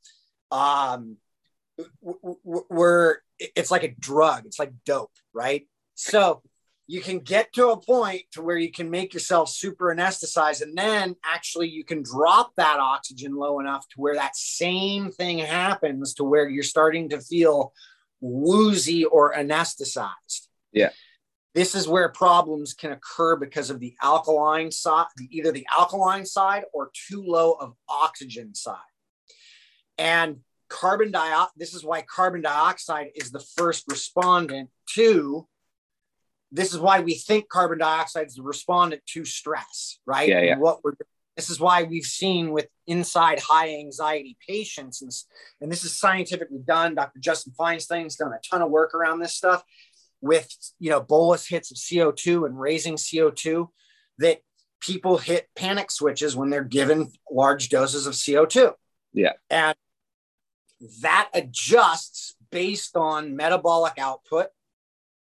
[0.51, 1.17] um,
[2.01, 5.67] we're, it's like a drug, it's like dope, right?
[5.95, 6.41] So
[6.87, 10.77] you can get to a point to where you can make yourself super anesthetized and
[10.77, 16.13] then actually you can drop that oxygen low enough to where that same thing happens
[16.13, 17.73] to where you're starting to feel
[18.21, 20.47] woozy or anesthetized.
[20.71, 20.89] Yeah.
[21.55, 26.65] This is where problems can occur because of the alkaline side either the alkaline side
[26.73, 28.77] or too low of oxygen side.
[29.97, 35.47] And carbon dioxide this is why carbon dioxide is the first respondent to
[36.55, 40.29] this is why we think carbon dioxide is the respondent to stress, right?
[40.29, 40.57] Yeah, yeah.
[40.57, 40.93] what we're
[41.35, 45.11] this is why we've seen with inside high anxiety patients, and,
[45.59, 46.95] and this is scientifically done.
[46.95, 47.19] Dr.
[47.19, 49.63] Justin Feinstein's done a ton of work around this stuff
[50.21, 53.67] with you know bolus hits of CO2 and raising CO2
[54.19, 54.39] that
[54.79, 58.73] people hit panic switches when they're given large doses of CO2.
[59.13, 59.33] Yeah.
[59.49, 59.75] And
[61.01, 64.47] that adjusts based on metabolic output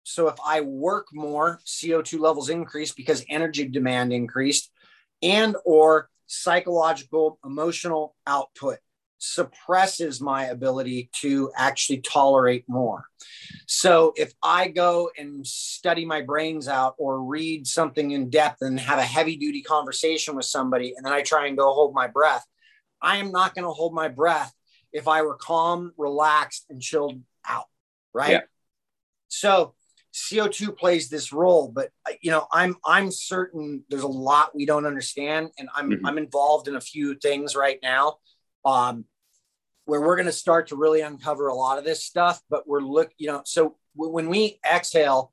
[0.04, 4.70] so if I work more, CO2 levels increase because energy demand increased
[5.22, 8.78] and or psychological emotional output
[9.18, 13.04] suppresses my ability to actually tolerate more.
[13.66, 18.78] So if I go and study my brains out or read something in depth and
[18.78, 22.06] have a heavy duty conversation with somebody and then I try and go hold my
[22.06, 22.44] breath,
[23.00, 24.52] I am not going to hold my breath
[24.92, 27.66] if I were calm, relaxed and chilled out,
[28.12, 28.32] right?
[28.32, 28.40] Yeah.
[29.28, 29.74] So
[30.14, 34.64] CO2 plays this role, but uh, you know, I'm I'm certain there's a lot we
[34.64, 36.06] don't understand, and I'm mm-hmm.
[36.06, 38.18] I'm involved in a few things right now,
[38.64, 39.06] um,
[39.86, 42.40] where we're going to start to really uncover a lot of this stuff.
[42.48, 45.32] But we're look, you know, so when we exhale,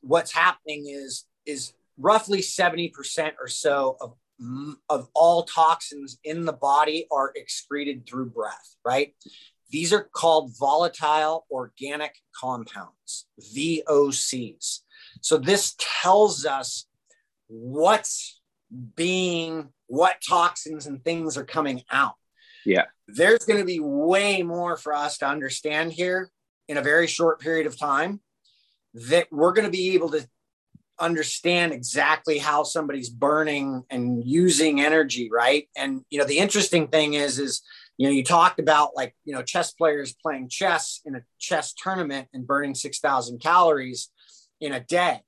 [0.00, 4.14] what's happening is is roughly seventy percent or so of
[4.88, 9.14] of all toxins in the body are excreted through breath, right?
[9.70, 14.80] These are called volatile organic compounds, VOCs.
[15.20, 16.86] So this tells us
[17.48, 18.40] what's
[18.96, 22.14] being, what toxins and things are coming out.
[22.64, 22.84] Yeah.
[23.08, 26.30] There's going to be way more for us to understand here
[26.68, 28.20] in a very short period of time
[28.94, 30.26] that we're going to be able to
[31.00, 37.14] understand exactly how somebody's burning and using energy right and you know the interesting thing
[37.14, 37.62] is is
[37.96, 41.72] you know, you talked about like, you know, chess players playing chess in a chess
[41.74, 44.10] tournament and burning 6,000 calories
[44.60, 45.20] in a day.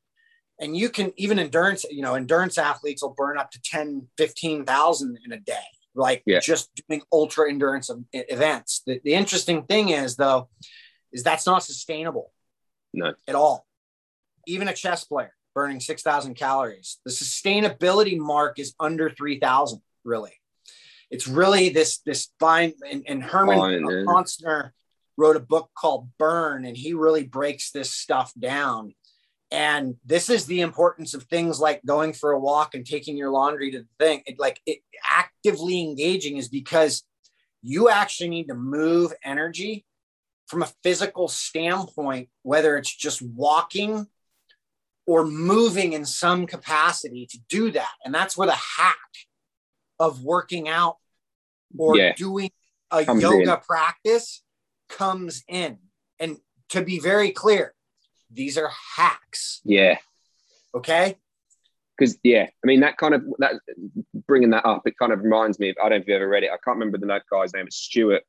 [0.61, 5.19] And you can even endurance, you know, endurance athletes will burn up to 10, 15,000
[5.25, 5.55] in a day,
[5.95, 6.41] like yeah.
[6.41, 8.83] just doing ultra endurance events.
[8.87, 10.49] The, the interesting thing is, though,
[11.12, 12.33] is that's not sustainable
[12.95, 13.14] No.
[13.29, 13.67] at all.
[14.47, 20.33] Even a chess player burning 6,000 calories, the sustainability mark is under 3,000, really.
[21.11, 24.73] It's really this, this fine, and, and Herman Fine.
[25.19, 28.95] Wrote a book called Burn, and he really breaks this stuff down.
[29.51, 33.31] And this is the importance of things like going for a walk and taking your
[33.31, 34.23] laundry to the thing.
[34.27, 37.05] It, like it, actively engaging is because
[37.63, 39.87] you actually need to move energy
[40.49, 44.07] from a physical standpoint, whether it's just walking
[45.07, 47.93] or moving in some capacity to do that.
[48.05, 48.97] And that's where the hack
[49.99, 50.97] of working out
[51.79, 52.15] or Yeah.
[52.15, 52.51] doing
[52.91, 53.61] a Comes yoga in.
[53.61, 54.43] practice
[54.89, 55.79] comes in.
[56.19, 56.39] And
[56.71, 57.75] to be very clear,
[58.31, 59.61] these are hacks.
[59.65, 59.99] Yeah.
[60.75, 61.17] Okay.
[61.99, 63.55] because yeah, I mean that kind of that
[64.27, 66.29] bringing that up, it kind of reminds me of I don't know if you ever
[66.29, 66.51] read it.
[66.51, 67.67] I can't remember the guy's name.
[67.67, 68.23] It's Stuart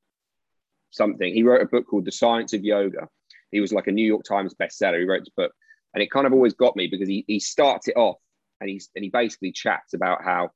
[0.92, 1.34] something.
[1.34, 3.10] He wrote a book called The Science of Yoga.
[3.52, 5.00] He was like a New York Times bestseller.
[5.00, 5.52] He wrote this book,
[5.94, 8.16] and it kind of always got me because he he starts it off
[8.62, 10.50] and he's and he basically chats about how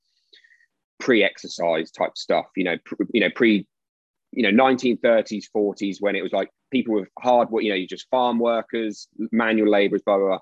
[1.02, 2.46] pre-exercise type stuff.
[2.56, 3.68] You know, pr- you know pre.
[4.34, 7.86] You know, 1930s, 40s, when it was like people with hard work, you know, you
[7.86, 10.40] just farm workers, manual laborers, blah, blah, blah.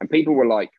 [0.00, 0.70] And people were like,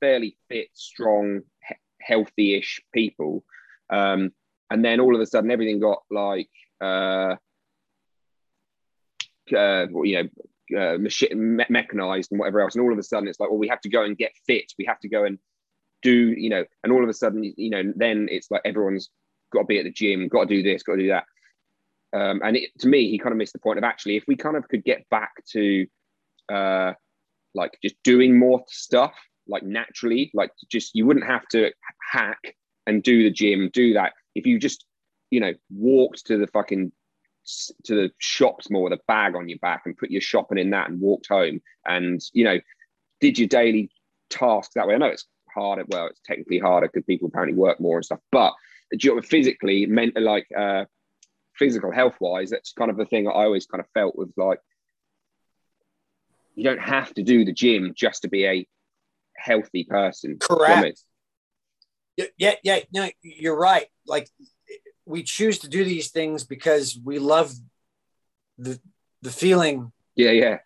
[0.00, 3.44] fairly fit, strong, he- healthy-ish people.
[3.90, 4.30] Um,
[4.70, 6.48] and then all of a sudden, everything got like,
[6.80, 7.36] uh,
[9.54, 10.28] uh, you know,
[10.78, 10.98] uh,
[11.68, 12.74] mechanized and whatever else.
[12.74, 14.72] And all of a sudden, it's like, well, we have to go and get fit.
[14.78, 15.38] We have to go and
[16.02, 16.64] do, you know.
[16.82, 19.10] And all of a sudden, you know, then it's like everyone's
[19.52, 21.24] got to be at the gym, got to do this, got to do that.
[22.12, 24.36] Um, and it, to me, he kind of missed the point of actually, if we
[24.36, 25.86] kind of could get back to
[26.52, 26.92] uh,
[27.54, 29.14] like just doing more stuff
[29.48, 31.70] like naturally like just you wouldn't have to
[32.12, 34.84] hack and do the gym do that if you just
[35.30, 36.92] you know walked to the fucking
[37.84, 40.70] to the shops more with a bag on your back and put your shopping in
[40.70, 42.58] that and walked home and you know
[43.20, 43.90] did your daily
[44.28, 47.80] tasks that way i know it's harder well it's technically harder because people apparently work
[47.80, 48.52] more and stuff but
[48.92, 50.84] you know, physically meant like uh
[51.56, 54.60] physical health wise that's kind of the thing i always kind of felt was like
[56.60, 58.66] you don't have to do the gym just to be a
[59.36, 60.38] healthy person.
[60.38, 61.02] Correct.
[62.36, 62.80] Yeah, yeah.
[62.92, 63.86] No, you're right.
[64.06, 64.28] Like
[65.06, 67.54] we choose to do these things because we love
[68.58, 68.78] the
[69.22, 70.58] the feeling Yeah, yeah,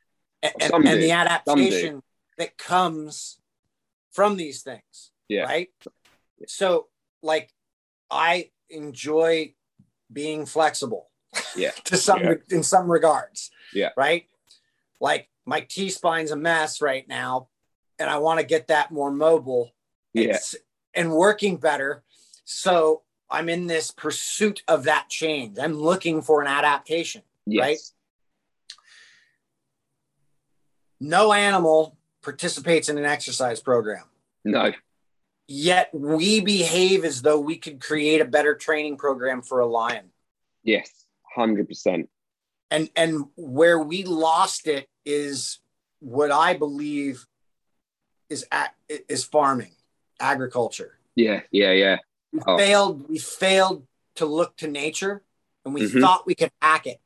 [0.43, 2.03] and, and the adaptation
[2.39, 3.39] that comes
[4.15, 5.11] from these things.
[5.29, 5.43] Yeah.
[5.45, 5.69] Right.
[6.47, 6.87] So,
[7.23, 7.53] like,
[8.11, 9.55] I enjoy
[10.13, 11.11] being flexible.
[11.57, 11.73] Yeah.
[11.85, 12.35] to some Yeah.
[12.51, 13.51] in some regards.
[13.73, 13.91] Yeah.
[13.97, 14.27] Right.
[15.01, 17.49] Like my T spine's a mess right now,
[17.99, 19.73] and I want to get that more mobile.
[20.15, 20.39] and yeah,
[20.95, 22.05] and working better.
[22.45, 25.59] So I'm in this pursuit of that change.
[25.59, 27.23] I'm looking for an adaptation.
[27.47, 27.79] yes, right?
[31.01, 34.05] No animal participates in an exercise program.
[34.45, 34.73] no,
[35.47, 40.11] Yet we behave as though we could create a better training program for a lion.
[40.63, 40.91] yes,
[41.37, 42.09] hundred percent.
[42.71, 45.59] And and where we lost it is
[46.01, 47.27] what I believe
[48.31, 49.73] is at, is farming,
[50.19, 50.99] agriculture.
[51.15, 51.97] Yeah, yeah, yeah,
[52.33, 52.57] We Oh.
[52.57, 53.09] failed.
[53.09, 55.23] We failed to look to nature,
[55.65, 56.01] and we Mhm.
[56.01, 57.01] thought we could hack it,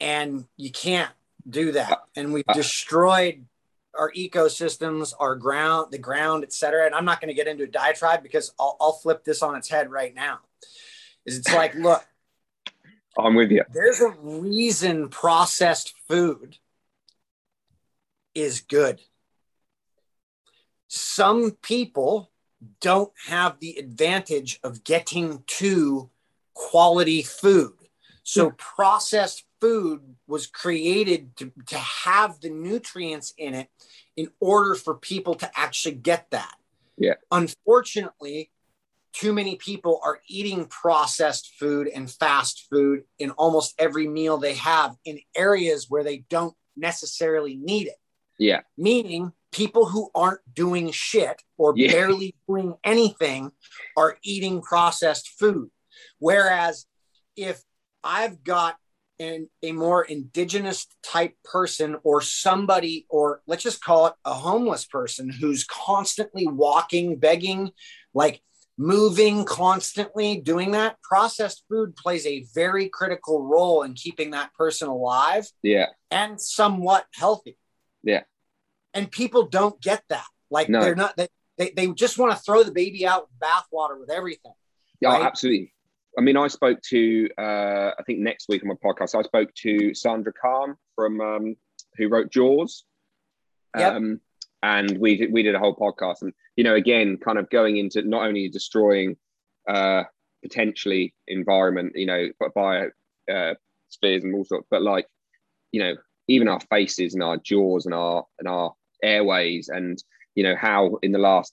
[0.00, 1.12] and you can't
[1.48, 2.00] do that.
[2.16, 3.46] And we've uh, destroyed
[3.98, 6.86] our ecosystems, our ground, the ground, et cetera.
[6.86, 9.56] And I'm not going to get into a diatribe because I'll, I'll flip this on
[9.56, 10.40] its head right now.
[11.24, 12.04] Is it's like, look,
[13.18, 13.64] I'm with you.
[13.72, 16.58] there's a reason processed food
[18.34, 19.00] is good.
[20.88, 22.30] Some people
[22.80, 26.10] don't have the advantage of getting to
[26.54, 27.72] quality food.
[28.28, 33.68] So, processed food was created to, to have the nutrients in it
[34.16, 36.52] in order for people to actually get that.
[36.98, 37.14] Yeah.
[37.30, 38.50] Unfortunately,
[39.12, 44.54] too many people are eating processed food and fast food in almost every meal they
[44.54, 47.96] have in areas where they don't necessarily need it.
[48.40, 48.62] Yeah.
[48.76, 51.92] Meaning people who aren't doing shit or Yeah.
[51.92, 53.52] barely doing anything
[53.96, 55.70] are eating processed food.
[56.18, 56.86] Whereas
[57.36, 57.62] if
[58.06, 58.76] I've got
[59.18, 64.84] an, a more indigenous type person or somebody, or let's just call it a homeless
[64.84, 67.72] person who's constantly walking, begging,
[68.14, 68.42] like
[68.78, 74.86] moving constantly, doing that, processed food plays a very critical role in keeping that person
[74.88, 77.58] alive Yeah, and somewhat healthy.
[78.02, 78.22] Yeah.
[78.94, 80.26] And people don't get that.
[80.50, 80.80] Like No.
[80.80, 81.28] they're not they,
[81.58, 84.52] they, they just want to throw the baby out with bathwater with everything.
[85.00, 85.24] yeah, Right.
[85.24, 85.72] absolutely.
[86.18, 89.52] I mean, I spoke to, uh, I think next week on my podcast, I spoke
[89.62, 91.56] to Sandra Kahn from, um,
[91.96, 92.84] who wrote Jaws.
[93.76, 93.94] Yep.
[93.94, 94.20] Um,
[94.62, 97.76] and we did, we did a whole podcast and, you know, again, kind of going
[97.76, 99.16] into not only destroying
[99.68, 100.04] uh,
[100.42, 102.86] potentially environment, you know, but by
[103.30, 103.54] uh,
[103.90, 105.06] spheres and all sorts, but like,
[105.72, 105.94] you know,
[106.28, 110.02] even our faces and our jaws and our, and our airways and,
[110.34, 111.52] you know, how in the last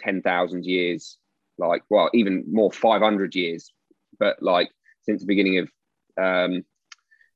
[0.00, 1.16] 10,000 years,
[1.58, 3.72] like, well, even more 500 years,
[4.18, 4.70] but like
[5.02, 5.70] since the beginning of
[6.20, 6.64] um,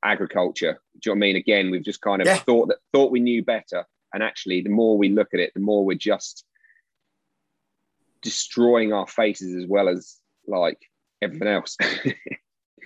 [0.05, 0.81] agriculture.
[1.01, 1.37] Do you know what I mean?
[1.37, 2.37] Again, we've just kind of Yeah.
[2.39, 5.61] thought that thought we knew better, and actually, the more we look at it, the
[5.61, 6.45] more we're just
[8.23, 10.79] destroying our faces as well as like
[11.23, 11.77] everything else.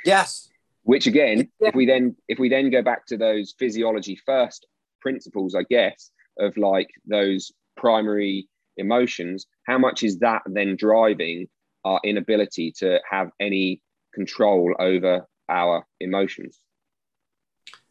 [0.03, 0.49] Yes.
[0.85, 1.69] Which again, Yeah.
[1.69, 4.67] if we then if we then go back to those physiology first
[5.03, 8.49] principles, I guess, of like those primary
[8.81, 11.49] emotions, how much is that then driving
[11.85, 13.81] our inability to have any
[14.13, 16.61] control over our emotions?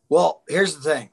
[0.10, 1.10] Well, here's the thing: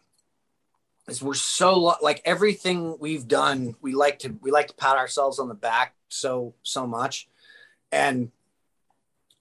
[1.08, 4.96] is we're so lo- like everything we've done, we like to we like to pat
[4.96, 7.28] ourselves on the back so so much,
[7.92, 8.30] and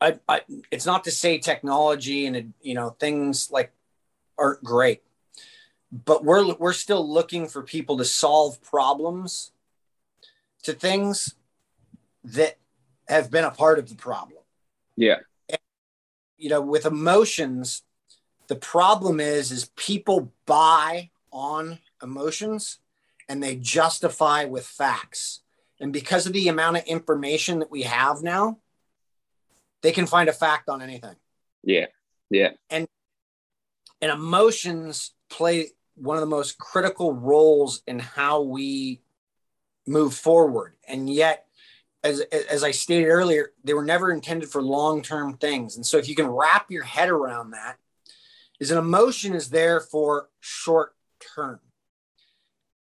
[0.02, 3.72] I, I it's not to say technology and you know things like
[4.38, 5.04] aren't great,
[5.92, 9.52] but we're we're still looking for people to solve problems
[10.66, 11.36] to things
[12.24, 12.58] that
[13.08, 14.40] have been a part of the problem.
[14.98, 15.20] Yeah,
[16.38, 17.84] you know with emotions
[18.48, 22.80] the problem is is people buy on emotions
[23.28, 25.42] and they justify with facts.
[25.80, 28.60] And because of the amount of information that we have now
[29.82, 31.16] they can find a fact on anything.
[31.64, 31.88] Yeah,
[32.30, 32.88] yeah, and
[34.02, 39.02] emotions play one of the most critical roles in how we
[39.88, 40.76] move forward.
[40.88, 41.46] And yet
[42.04, 45.76] as, as i stated earlier they were never intended for long-term things.
[45.76, 47.78] And so if you can wrap your head around that
[48.60, 50.96] is an emotion is there for short
[51.36, 51.60] term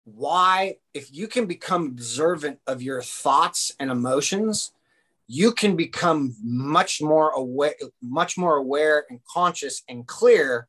[0.04, 4.72] why if you can become observant of your thoughts and emotions
[5.28, 10.66] you can become much more aware much more aware and conscious and clear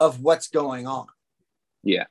[0.00, 1.06] of what's going on.
[1.82, 2.04] Yeah.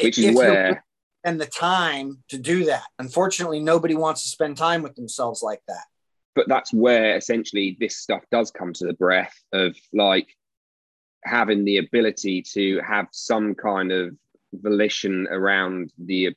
[0.00, 0.84] Which is if where
[1.24, 5.60] and the time to do that unfortunately nobody wants to spend time with themselves like
[5.68, 5.84] that
[6.34, 10.28] but that's where essentially this stuff does come to the breath of like
[11.24, 14.14] having the ability to have some kind of
[14.52, 16.30] volition around the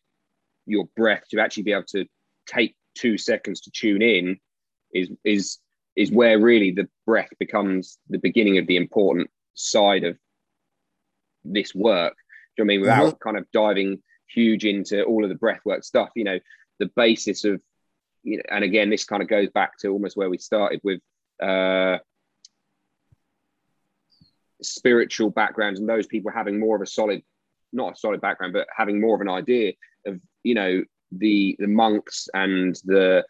[0.65, 2.05] your breath to actually be able to
[2.47, 4.37] take two seconds to tune in
[4.93, 5.59] is is
[5.95, 10.17] is where really the breath becomes the beginning of the important side of
[11.43, 12.15] this work.
[12.57, 12.81] Do you know what I mean?
[12.81, 13.29] Without mm-hmm.
[13.29, 16.39] kind of diving huge into all of the breathwork stuff, you know,
[16.79, 17.61] the basis of
[18.23, 20.99] you know, and again, this kind of goes back to almost where we started with
[21.41, 21.97] uh,
[24.61, 27.21] spiritual backgrounds and those people having more of a solid,
[27.71, 29.73] not a solid background, but having more of an idea
[30.07, 33.23] of, you know, the the monks and the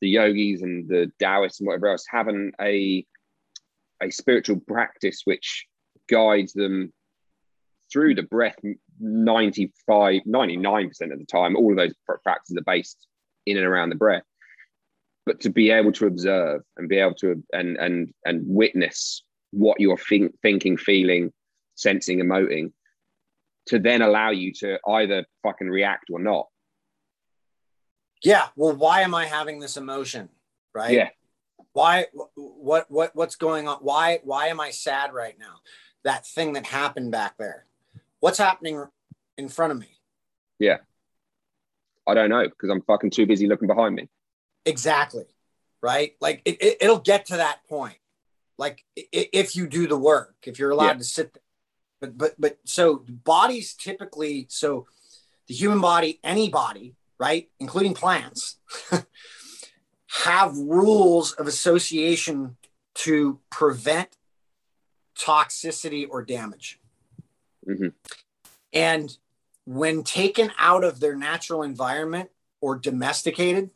[0.00, 3.04] the yogis and the Taoists and whatever else having a
[4.02, 5.66] a spiritual practice which
[6.08, 6.92] guides them
[7.94, 8.56] through the breath
[9.00, 13.06] 95 99% of the time all of those pr- practices are based
[13.46, 14.24] in and around the breath.
[15.24, 19.22] But to be able to observe and be able to and and and witness
[19.52, 21.32] what you're think, thinking feeling
[21.76, 22.72] sensing emoting
[23.66, 26.48] to then allow you to either fucking react or not.
[28.22, 30.28] Yeah well why am i having this emotion
[30.74, 30.92] right?
[30.92, 31.10] Yeah.
[31.72, 33.78] Why what what what's going on?
[33.78, 35.56] Why why am i sad right now?
[36.04, 37.66] That thing that happened back there
[38.24, 38.82] what's happening
[39.36, 39.88] in front of me?
[40.58, 40.78] Yeah.
[42.06, 44.08] i don't know because i'm fucking too busy looking behind me.
[44.64, 45.24] Exactly
[45.82, 46.12] right?
[46.18, 47.98] Like it, it, it'll get to that point.
[48.56, 51.04] Like if you do the work if you're allowed Yeah.
[51.04, 51.42] to sit there.
[52.00, 54.86] But but but so bodies typically so
[55.46, 58.56] the human body any body right including plants
[60.26, 62.56] have rules of association
[63.04, 64.16] to prevent
[65.18, 66.80] toxicity or damage
[67.66, 67.94] Mhm.
[68.72, 69.16] and
[69.64, 73.70] when taken out of their natural environment or domesticated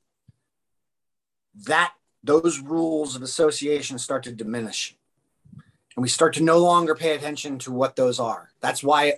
[1.55, 4.97] that those rules of association start to diminish
[5.97, 9.15] and we start to no longer pay attention to what those are that's why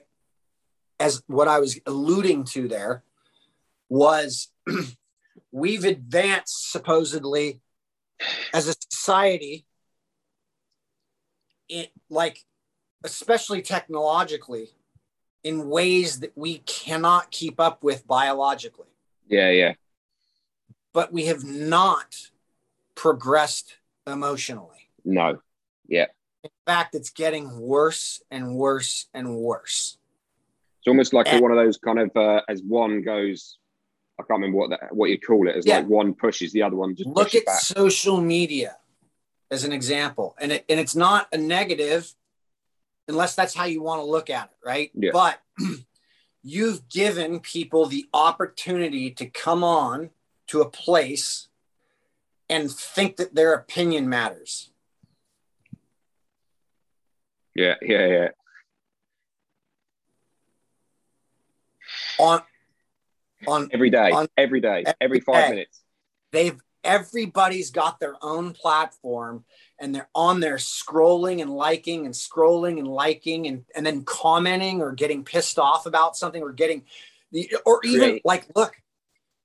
[0.98, 3.02] as what i was alluding to there
[3.88, 4.52] was
[5.52, 7.60] we've advanced supposedly
[8.54, 9.66] as a society
[11.68, 12.44] it like
[13.04, 14.70] especially technologically
[15.42, 18.86] in ways that we cannot keep up with biologically
[19.28, 19.72] yeah yeah
[20.92, 22.16] but we have not
[22.96, 23.76] progressed
[24.06, 24.88] emotionally.
[25.04, 25.38] No.
[25.86, 26.06] Yeah.
[26.42, 29.98] In fact, it's getting worse and worse and worse.
[30.80, 33.56] It's almost like And- one of those kind of uh, as one goes.
[34.18, 35.56] I can't remember what that, what you call it.
[35.56, 35.76] As Yeah.
[35.78, 37.60] like one pushes, the other one just Look at back.
[37.60, 38.76] social media
[39.50, 42.12] as an example, and it, and it's not a negative,
[43.10, 44.90] unless that's how you want to look at it, right?
[44.94, 45.10] Yeah.
[45.12, 45.40] But
[46.42, 50.10] you've given people the opportunity to come on
[50.46, 51.48] to a place
[52.48, 54.70] and think that their opinion matters.
[57.54, 58.28] Yeah, yeah, yeah.
[62.18, 62.42] On
[63.46, 65.50] on Every day, On- every day, every every five day.
[65.50, 65.82] minutes.
[66.32, 69.44] they've everybody's got their own platform
[69.80, 74.80] and they're on there scrolling and liking and scrolling and liking and, and then commenting
[74.80, 76.84] or getting pissed off about something or getting
[77.32, 78.24] the or even Great.
[78.24, 78.76] like look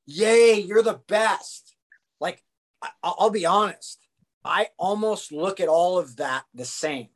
[0.05, 1.73] yay you're the best.
[2.19, 2.43] Like
[2.81, 3.99] I, i'll be honest.
[4.43, 7.07] I almost look at all of that the same.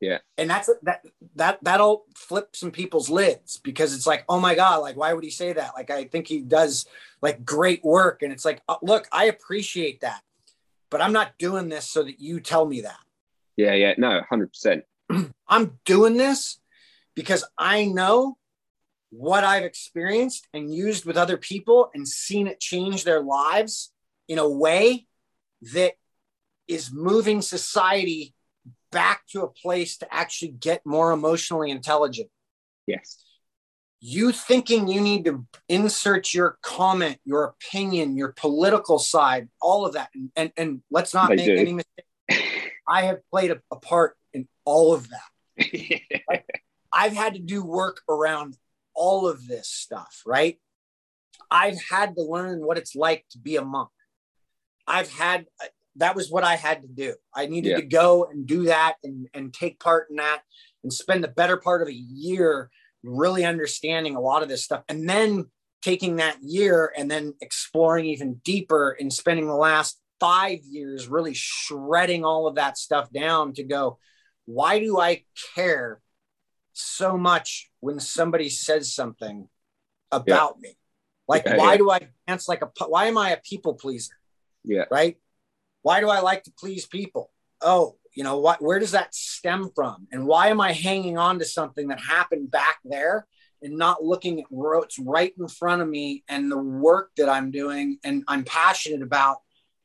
[0.00, 0.18] Yeah.
[0.36, 1.04] and that's that
[1.34, 5.24] that that'll flip some people's lids because it's like oh my god like why would
[5.24, 5.72] he say that?
[5.74, 6.86] Like i think he does
[7.22, 8.22] like great work.
[8.22, 10.22] And it's like uh, look i appreciate that
[10.90, 12.98] but i'm not doing this so that you tell me that
[13.56, 13.94] Yeah, yeah.
[13.98, 14.84] No, hundred percent.
[15.48, 16.60] i'm doing this
[17.14, 18.36] because i know
[19.10, 23.92] what i've experienced and used with other people and seen it change their lives
[24.28, 25.06] in a way
[25.72, 25.94] that
[26.66, 28.34] is moving society
[28.92, 32.28] back to a place to actually get more emotionally intelligent
[32.86, 33.22] Yes.
[34.00, 39.94] You thinking you need to insert your comment, your opinion, your political side, all of
[39.94, 40.10] that.
[40.14, 41.56] And, and, and let's not They make do.
[41.56, 42.72] any mistake.
[42.86, 46.00] I have played a, a part in all of that.
[46.92, 48.56] I've had to do work around
[48.94, 50.58] all of this stuff, right?
[51.50, 53.88] I've had to learn what it's like to be a monk.
[54.86, 57.14] I've had uh, that was what I had to do.
[57.34, 57.76] I needed Yeah.
[57.76, 60.42] to go and do that and, and take part in that
[60.84, 62.70] and spend the better part of a year
[63.02, 64.82] really understanding a lot of this stuff.
[64.88, 65.46] And then
[65.82, 71.34] taking that year and then exploring even deeper and spending the last five years really
[71.34, 73.98] shredding all of that stuff down to go,
[74.46, 75.24] why do I
[75.54, 76.00] care
[76.72, 79.48] so much when somebody says something
[80.10, 80.76] about me?
[81.28, 81.78] Like, Yeah, why yeah.
[81.78, 84.14] do I dance like a, why am I a people pleaser?
[84.64, 84.84] Yeah.
[84.90, 85.16] Right.
[85.82, 87.30] Why do I like to please people?
[87.60, 88.60] Oh, you know what?
[88.60, 90.08] Where does that stem from?
[90.10, 93.28] And why am I hanging on to something that happened back there
[93.62, 97.52] and not looking at what's right in front of me and the work that I'm
[97.52, 99.36] doing and I'm passionate about?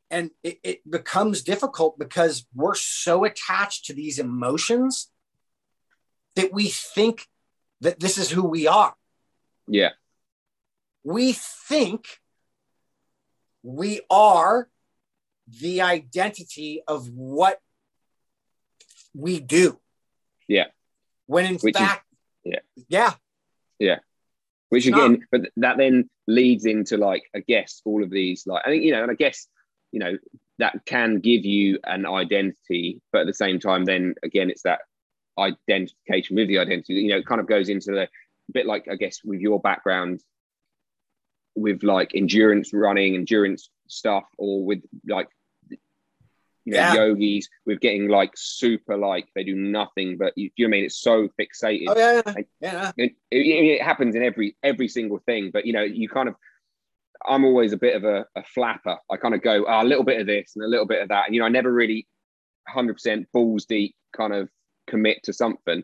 [0.10, 5.12] And it, it becomes difficult because we're so attached to these emotions
[6.36, 7.28] that we think
[7.82, 8.96] that this is who we are.
[9.68, 9.92] Yeah.
[11.04, 12.08] We think
[13.62, 14.70] we are
[15.48, 17.60] the identity of what
[19.14, 19.80] we do.
[20.48, 20.66] Yeah.
[21.28, 22.06] When in Which is- fact,
[22.44, 22.60] yeah.
[22.88, 23.14] yeah,
[23.80, 24.00] Yeah.
[24.70, 28.70] Which again, but that then leads into like, I guess all of these, like, I
[28.70, 29.48] think, you know, and I guess,
[29.92, 30.18] you know,
[30.58, 34.80] that can give you an identity, but at the same time, then again, it's that
[35.38, 38.10] identification with the identity, you know, it kind of goes into the
[38.52, 40.22] bit like, I guess, with your background
[41.56, 45.28] with like endurance running, endurance stuff, or with like,
[46.66, 46.94] you know, Yeah.
[46.94, 50.86] yogis with getting like super like they do nothing but you, you know I mean?
[50.86, 51.86] It's so fixated.
[51.90, 52.22] Oh yeah,
[52.62, 56.30] yeah, it, it, it happens in every every single thing but you know you kind
[56.30, 56.36] of
[57.28, 58.98] i'm always a bit of a, a flapper.
[59.12, 61.10] I kind of go "Ah, a little bit of this and a little bit of
[61.10, 62.08] that and you know i never really
[62.74, 64.50] 100% balls deep kind of
[64.88, 65.84] commit to something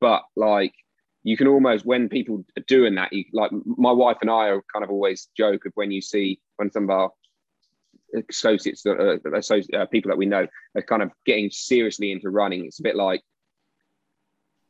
[0.00, 0.74] but like
[1.22, 4.62] you can almost when people are doing that you like my wife and i are
[4.72, 7.10] kind of always joke of when you see when some of our
[8.30, 12.64] associates uh, associ- uh, people that we know are kind of getting seriously into running
[12.64, 13.22] it's a bit like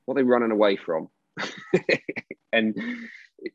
[0.04, 1.08] what are they running away from
[2.52, 2.76] and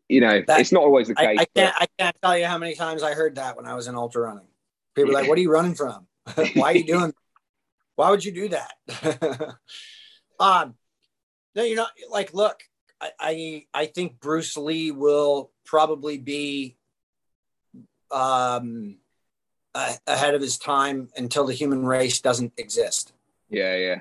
[0.08, 2.46] you know That- it's not always the case I but- can't, I can't tell you
[2.46, 4.48] how many times I heard that when I was in ultra running.
[4.96, 6.06] People were like, "What are you running from?
[6.54, 7.14] Why are you doing?
[7.96, 9.56] Why would you do that?"
[10.40, 10.76] um,
[11.56, 12.62] no, you know, like, look,
[13.02, 16.78] I, I, I think Bruce Lee will probably be
[18.12, 18.98] um,
[19.76, 23.14] a- ahead of his time until the human race doesn't exist.
[23.50, 24.00] yeah yeah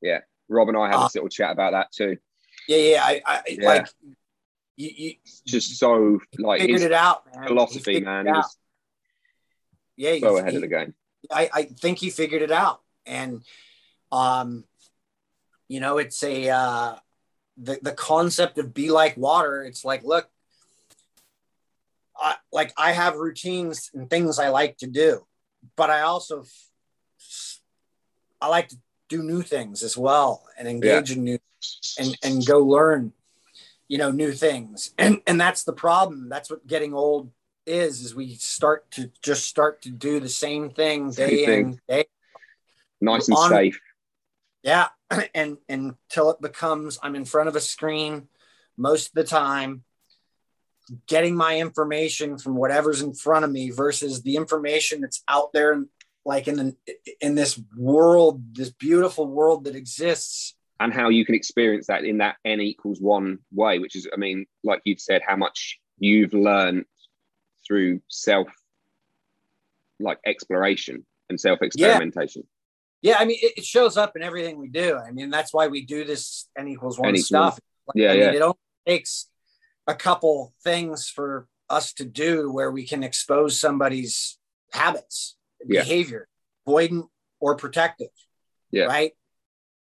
[0.00, 2.16] yeah rob and i had Uh, this little chat about that too
[2.68, 3.66] Yeah, yeah, I, I Yeah.
[3.68, 3.86] like
[4.76, 5.14] you, you
[5.46, 7.42] just so like figured it out, man.
[7.42, 8.56] He philosophy man was
[9.96, 10.94] yeah, so ahead of the game
[11.30, 12.80] I, I think he figured it out.
[13.04, 13.42] And
[14.12, 14.64] um,
[15.66, 16.96] you know, it's a uh
[17.56, 20.30] the, the concept of be like water, it's like, look,
[22.18, 25.26] I like I have routines and things I like to do,
[25.76, 26.44] but I also
[28.40, 28.76] I like to
[29.08, 31.16] do new things as well and engage yeah.
[31.16, 31.38] in new
[31.98, 33.12] and and go learn,
[33.88, 34.92] you know, new things.
[34.98, 36.28] And and that's the problem.
[36.28, 37.30] That's what getting old
[37.66, 38.02] is.
[38.02, 41.66] Is we start to just start to do the same thing same day thing.
[41.66, 42.04] in day.
[43.00, 43.80] Nice and on, safe.
[44.62, 48.28] Yeah, and, and until it becomes I'm in front of a screen
[48.76, 49.84] most of the time
[51.06, 55.84] getting my information from whatever's in front of me versus the information that's out there
[56.24, 56.76] like in the,
[57.20, 60.54] in this world this beautiful world that exists.
[60.80, 64.16] And how you can experience that in that n equals one way which is i
[64.16, 66.84] mean like you've said how much you've learned
[67.66, 68.48] through self
[69.98, 72.44] like exploration and self experimentation
[73.02, 73.14] yeah.
[73.14, 73.18] yeah.
[73.20, 74.96] i mean it, shows up in everything we do.
[74.96, 77.58] I mean that's why we do this n equals one n stuff.
[77.86, 78.32] like, yeah I mean, yeah.
[78.32, 79.28] it only takes
[79.88, 84.38] a couple things for us to do where we can expose somebody's
[84.72, 85.36] habits,
[85.66, 85.80] yeah.
[85.80, 86.28] behavior,
[86.66, 87.08] avoidant
[87.40, 88.10] or protective.
[88.70, 88.84] Yeah.
[88.84, 89.12] Right.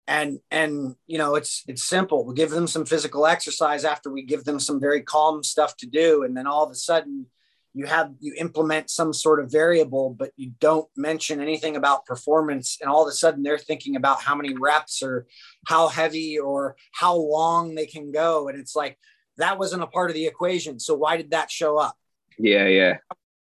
[0.07, 2.26] And and you know it's it's simple.
[2.26, 5.86] We give them some physical exercise after we give them some very calm stuff to
[5.86, 7.26] do, and then all of a sudden
[7.72, 12.76] you have you implement some sort of variable, but you don't mention anything about performance,
[12.82, 15.26] and all of a sudden they're thinking about how many reps or
[15.66, 18.98] how heavy or how long they can go, and it's like
[19.39, 20.78] that wasn't a part of the equation.
[20.78, 21.97] So why did that show up?
[22.39, 22.99] Yeah, yeah.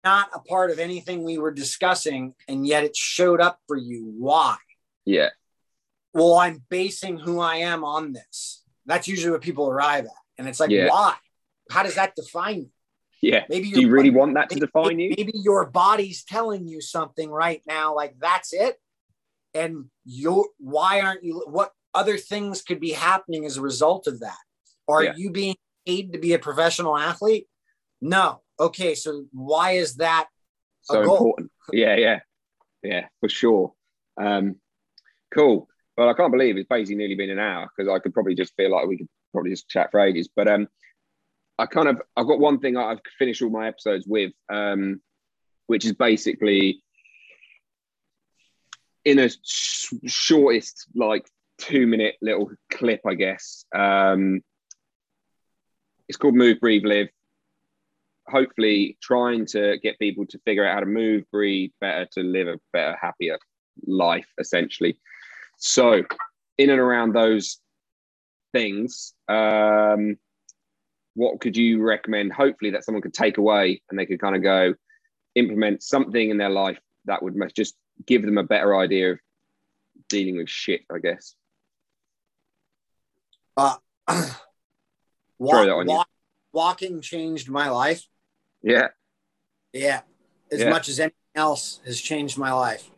[0.03, 4.13] Not a part of anything we were discussing, and yet it showed up for you.
[4.17, 4.57] Why?
[5.05, 5.29] Yeah.
[6.13, 8.63] Well, I'm basing who I am on this.
[8.85, 10.11] That's usually what people arrive at.
[10.37, 10.87] And it's like, yeah.
[10.89, 11.15] why?
[11.69, 12.69] How does that define you?
[13.21, 13.43] Yeah.
[13.49, 15.13] Maybe do you really want that to maybe, define you?
[15.17, 18.77] Maybe your body's telling you something right now, like that's it.
[19.53, 24.21] And you why aren't you what other things could be happening as a result of
[24.21, 24.37] that?
[24.87, 25.13] Are yeah.
[25.17, 25.55] you being
[25.89, 27.47] paid to be a professional athlete?
[28.01, 28.41] No.
[28.59, 30.27] Okay, so why is that
[30.81, 31.51] so important?
[31.71, 32.19] Yeah, yeah,
[32.83, 33.73] yeah, for sure.
[34.21, 34.55] Um,
[35.33, 35.67] cool.
[35.97, 38.55] Well, I can't believe it's basically nearly been an hour because I could probably just
[38.55, 40.29] feel like we could probably just chat for ages.
[40.33, 40.67] But um,
[41.57, 45.01] I kind of I've got one thing I've finished all my episodes with, um,
[45.67, 46.81] which is basically
[49.05, 51.25] in a sh- shortest like
[51.57, 53.65] two minute little clip, I guess.
[53.75, 54.41] Um,
[56.09, 57.07] it's called Move, Breathe, Live.
[58.27, 62.47] Hopefully, trying to get people to figure out how to move, breathe better, to live
[62.47, 63.37] a better, happier
[63.85, 64.99] life, essentially.
[65.57, 66.03] So,
[66.57, 67.59] in and around those
[68.51, 70.17] things, um,
[71.13, 72.33] what could you recommend?
[72.33, 74.73] Hopefully, that someone could take away and they could kind of go
[75.35, 79.19] implement something in their life that would just give them a better idea of
[80.07, 81.35] dealing with shit, I guess.
[83.55, 83.75] Uh,
[85.39, 86.09] Walk, walk,
[86.51, 88.05] walking changed my life.
[88.61, 88.89] Yeah.
[89.71, 90.01] Yeah.
[90.51, 90.69] As yeah.
[90.69, 92.89] much as anything else has changed my life.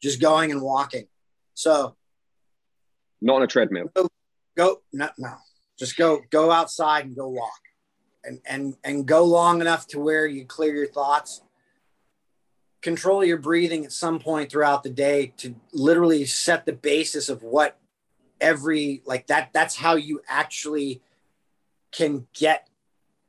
[0.00, 1.08] Just going and walking.
[1.54, 1.96] So
[3.20, 3.90] not on a treadmill.
[3.94, 4.08] Go,
[4.56, 5.34] go no, no.
[5.78, 7.60] Just go go outside and go walk.
[8.22, 11.42] And and and go long enough to where you clear your thoughts.
[12.80, 17.42] Control your breathing at some point throughout the day to literally set the basis of
[17.42, 17.76] what
[18.40, 21.02] every like that that's how you actually
[21.92, 22.68] can get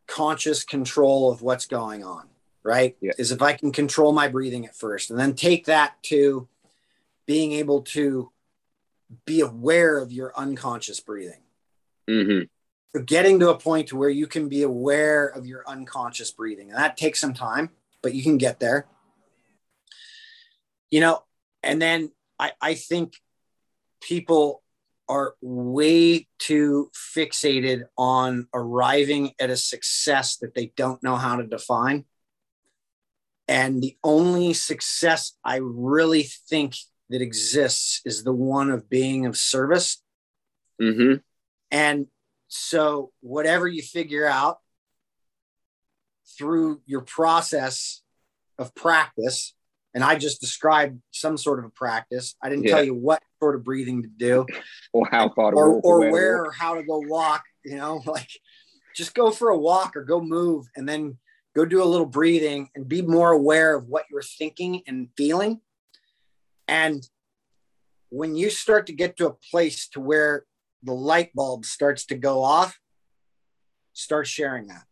[0.08, 2.28] conscious control of what's going on,
[2.64, 2.98] right?
[3.02, 3.12] Yeah.
[3.18, 6.48] Is if I can control my breathing at first and then take that to
[7.26, 8.32] being able to
[9.26, 11.42] be aware of your unconscious breathing.
[12.10, 12.46] Mm-hmm.
[12.96, 16.70] So getting to a point to where you can be aware of your unconscious breathing.
[16.70, 17.70] And that takes some time,
[18.02, 18.88] but you can get there.
[20.90, 21.24] You know,
[21.62, 23.14] and then I, I think
[24.02, 24.64] people
[25.10, 31.48] are way too fixated on arriving at a success that they don't know how to
[31.48, 32.06] define.
[33.48, 36.76] And the only success I really think
[37.10, 40.02] that exists is the one of being of service.
[40.80, 41.16] Mm-hmm.
[41.72, 42.06] And
[42.48, 44.60] so, whatever you figure out
[46.38, 48.02] through your process
[48.60, 49.56] of practice,
[49.94, 52.36] and I just described some sort of a practice.
[52.44, 52.76] I didn't yeah.
[52.76, 54.46] tell you what sort of breathing to do,
[54.94, 57.44] or how far to or, walk, or where, or how to go walk.
[57.66, 58.30] You know, like
[58.96, 61.18] just go for a walk or go move, and then
[61.56, 65.60] go do a little breathing and be more aware of what you're thinking and feeling.
[66.68, 67.08] And
[68.10, 70.46] when you start to get to a place to where
[70.84, 72.80] the light bulb starts to go off,
[73.94, 74.84] start sharing that.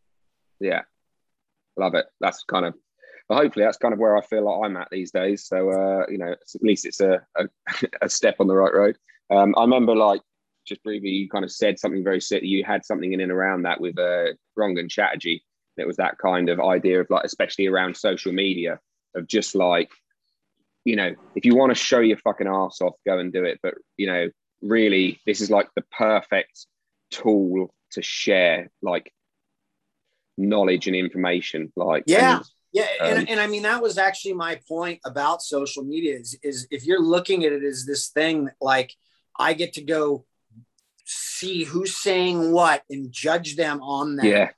[0.60, 0.82] Yeah,
[1.78, 2.08] love it.
[2.20, 2.74] That's kind of
[3.28, 5.46] but hopefully that's kind of where I feel like I'm at these days.
[5.46, 7.46] So uh, you know, at least it's a, a,
[8.04, 8.98] a step on the right road.
[9.30, 10.22] Um, I remember like
[10.66, 12.46] just briefly, you kind of said something very similar.
[12.46, 15.44] You had something in and around that with uh, Rangan Chatterjee.
[15.78, 18.80] It was that kind of idea of like, especially around social media,
[19.16, 19.92] of just like
[20.88, 23.60] you know, if you want to show your fucking ass off, go and do it.
[23.62, 24.30] But you know,
[24.62, 26.66] really, this is like the perfect
[27.12, 29.12] tool to share like
[30.38, 31.74] knowledge and information.
[31.76, 32.40] Like, Yeah.
[32.74, 36.38] Yeah, and, Um, and I mean that was actually my point about social media is
[36.44, 38.94] is if you're looking at it as this thing like
[39.40, 40.26] I get to go
[41.06, 44.26] see who's saying what and judge them on that.
[44.26, 44.50] yeah,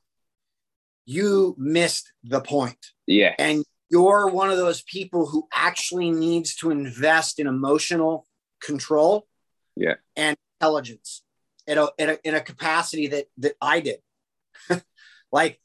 [1.05, 2.77] You missed the point.
[3.07, 8.25] yeah, And you're one of those people who actually needs to invest in emotional
[8.61, 9.27] control
[9.75, 9.95] Yeah.
[10.15, 11.23] and intelligence
[11.67, 13.99] in a, in a, in a capacity that that I did.
[15.31, 15.59] like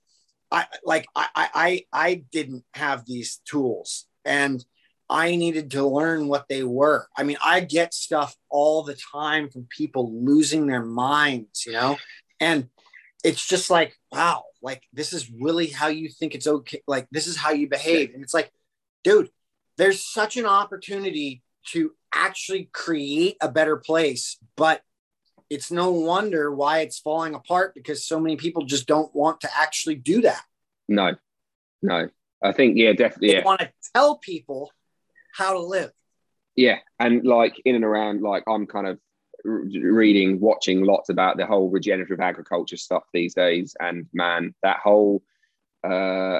[0.54, 4.64] I like I, I I I didn't have these tools and
[5.10, 7.08] I needed to learn what they were.
[7.16, 11.98] I mean, I get stuff all the time from people losing their minds, you know,
[12.40, 12.68] and
[13.24, 16.82] it's just like, wow, like this is really how you think it's okay.
[16.86, 18.14] Like this is how you behave.
[18.14, 18.52] And it's like,
[19.02, 19.30] dude,
[19.76, 21.42] there's such an opportunity
[21.72, 24.82] to actually create a better place, but
[25.54, 29.48] it's no wonder why it's falling apart because so many people just don't want to
[29.56, 30.42] actually do that.
[30.88, 31.14] no,
[31.82, 32.08] no.
[32.42, 33.44] I think yeah, definitely They yeah.
[33.44, 34.70] want to tell people
[35.34, 35.90] how to live.
[36.56, 38.98] yeah and like in and around like i'm kind of
[39.44, 45.22] reading watching lots about the whole regenerative agriculture stuff these days and man that whole
[45.82, 46.38] uh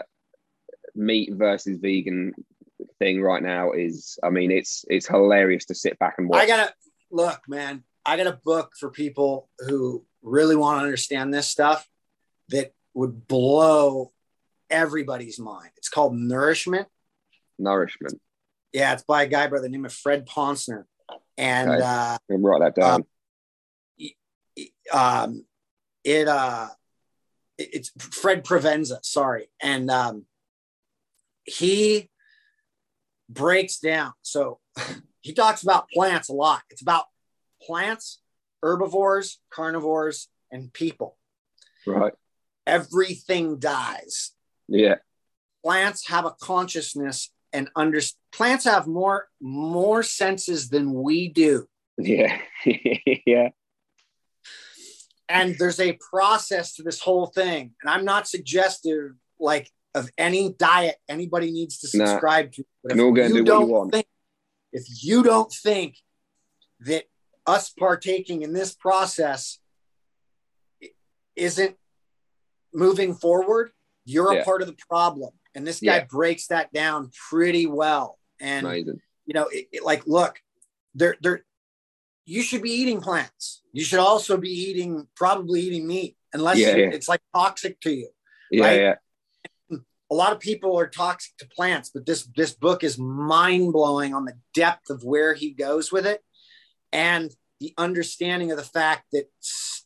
[0.95, 2.33] meat versus vegan
[2.99, 6.47] thing right now is i mean it's it's hilarious to sit back and watch I
[6.47, 6.73] gotta
[7.11, 7.83] look, man.
[8.07, 11.89] I got a book for people who really want to understand this stuff
[12.49, 14.13] that would blow
[14.71, 15.71] everybody's mind.
[15.77, 16.89] It's called Nourishment.
[17.59, 18.21] nourishment
[18.73, 20.85] Yeah, it's by a guy by the name of Fred Ponsner.
[21.39, 21.83] And Okay.
[21.83, 23.05] uh, write that down
[24.93, 25.45] Um, um,
[26.05, 26.69] it uh,
[27.59, 30.27] it's Fred Provenza, sorry, and um,
[31.45, 32.11] he
[33.29, 34.13] breaks down.
[34.23, 34.61] So
[35.23, 36.63] he talks about plants a lot.
[36.71, 37.05] It's about
[37.65, 38.21] plants,
[38.63, 41.17] herbivores, carnivores, and people.
[41.87, 42.13] right
[42.67, 44.33] Everything dies.
[44.69, 44.97] yeah
[45.63, 48.01] Plants have a consciousness and under
[48.33, 51.67] plants have more more senses than we do.
[51.99, 52.39] yeah
[53.27, 53.49] yeah
[55.29, 60.53] and there's a process to this whole thing and i'm not suggestive like of any
[60.53, 62.05] diet anybody needs to Nah.
[62.07, 63.93] subscribe to but Can all go and do what you don't want.
[63.93, 64.07] think
[64.73, 65.97] if you don't think
[66.81, 67.05] that
[67.47, 69.59] us partaking in this process
[71.37, 71.77] isn't
[72.73, 73.71] moving forward
[74.07, 74.41] you're Yeah.
[74.41, 76.05] a part of the problem and this guy Yeah.
[76.05, 80.39] breaks that down pretty well and amazing you know, it, it- like, look,
[80.95, 81.47] there, there,
[82.27, 83.63] you should be eating plants.
[83.73, 87.91] You should also be eating, probably eating meat, unless Yeah, you- it's like toxic to
[87.91, 88.11] you.
[88.51, 88.81] yeah Right?
[88.81, 88.95] yeah
[90.11, 94.13] A lot of people are toxic to plants, but this this book is mind blowing
[94.13, 96.23] on the depth of where he goes with it,
[96.95, 97.31] and
[97.61, 99.27] the understanding of the fact that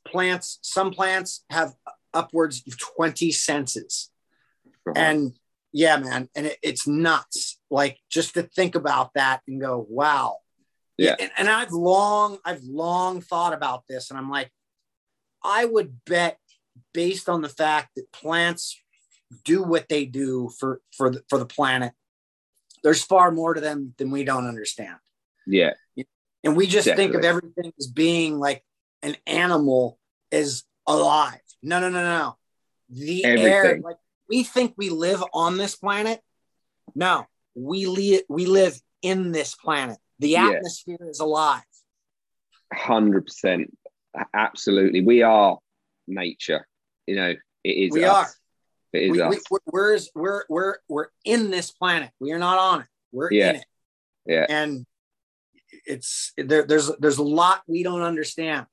[0.06, 1.74] plants, some plants have
[2.14, 4.11] upwards of twenty senses.
[4.86, 4.96] Right.
[4.96, 5.32] and
[5.72, 10.38] yeah man and it, it's nuts like just to think about that and go wow
[10.96, 11.14] Yeah.
[11.20, 14.50] and, and i've long i've long thought about this and i'm like
[15.44, 16.38] i would bet
[16.94, 18.80] based on the fact that plants
[19.44, 21.92] do what they do for for the, for the planet
[22.82, 24.96] there's far more to them than we don't understand
[25.46, 25.74] yeah
[26.45, 28.64] and we just think of everything as being like
[29.03, 29.99] an animal
[30.30, 32.36] is alive no no no no
[32.91, 33.97] the air like
[34.28, 36.20] we think we live on this planet
[36.95, 40.51] no we live we live in this planet the Yeah.
[40.51, 41.62] atmosphere is alive
[42.70, 43.74] Hundred percent,
[44.34, 45.01] absolutely.
[45.01, 45.57] We are
[46.07, 46.66] nature.
[47.07, 47.34] You know,
[47.64, 47.93] it is.
[47.93, 48.14] We us.
[48.14, 48.28] are.
[48.93, 49.30] It is we, us.
[49.30, 53.32] we, we're, we're we're we're we're in this planet we are not on it we're
[53.32, 53.51] Yeah.
[53.51, 53.64] in it
[54.26, 54.47] Yeah.
[54.51, 54.84] and
[55.89, 58.66] it's there, there's there's a lot we don't understand.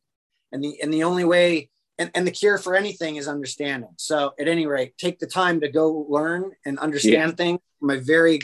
[0.51, 3.89] And the and the only way and, and the cure for anything is understanding.
[3.97, 7.59] So at any rate take the time to go learn and understand things.
[7.79, 8.39] From a very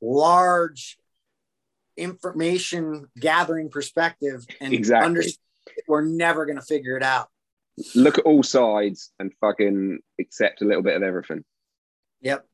[0.00, 0.96] large
[1.96, 5.06] information gathering perspective and Exactly.
[5.06, 5.38] understand
[5.88, 7.28] we're never going to figure it out.
[7.94, 11.44] Look at all sides and fucking accept a little bit of everything.
[12.20, 12.46] yep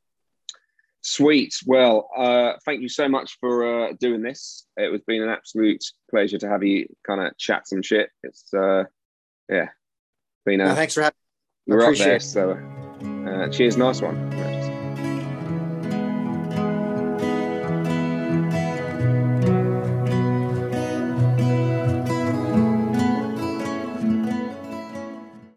[1.02, 1.54] Sweet.
[1.66, 4.66] Well, uh, thank you so much for uh, doing this.
[4.76, 8.10] It has been an absolute pleasure to have you kind of chat some shit.
[8.22, 8.84] It's uh,
[9.48, 9.68] yeah,
[10.44, 11.16] been a thanks for having
[11.66, 12.16] we're up there.
[12.16, 12.22] it.
[12.22, 12.58] So
[13.26, 14.49] uh, cheers, nice one.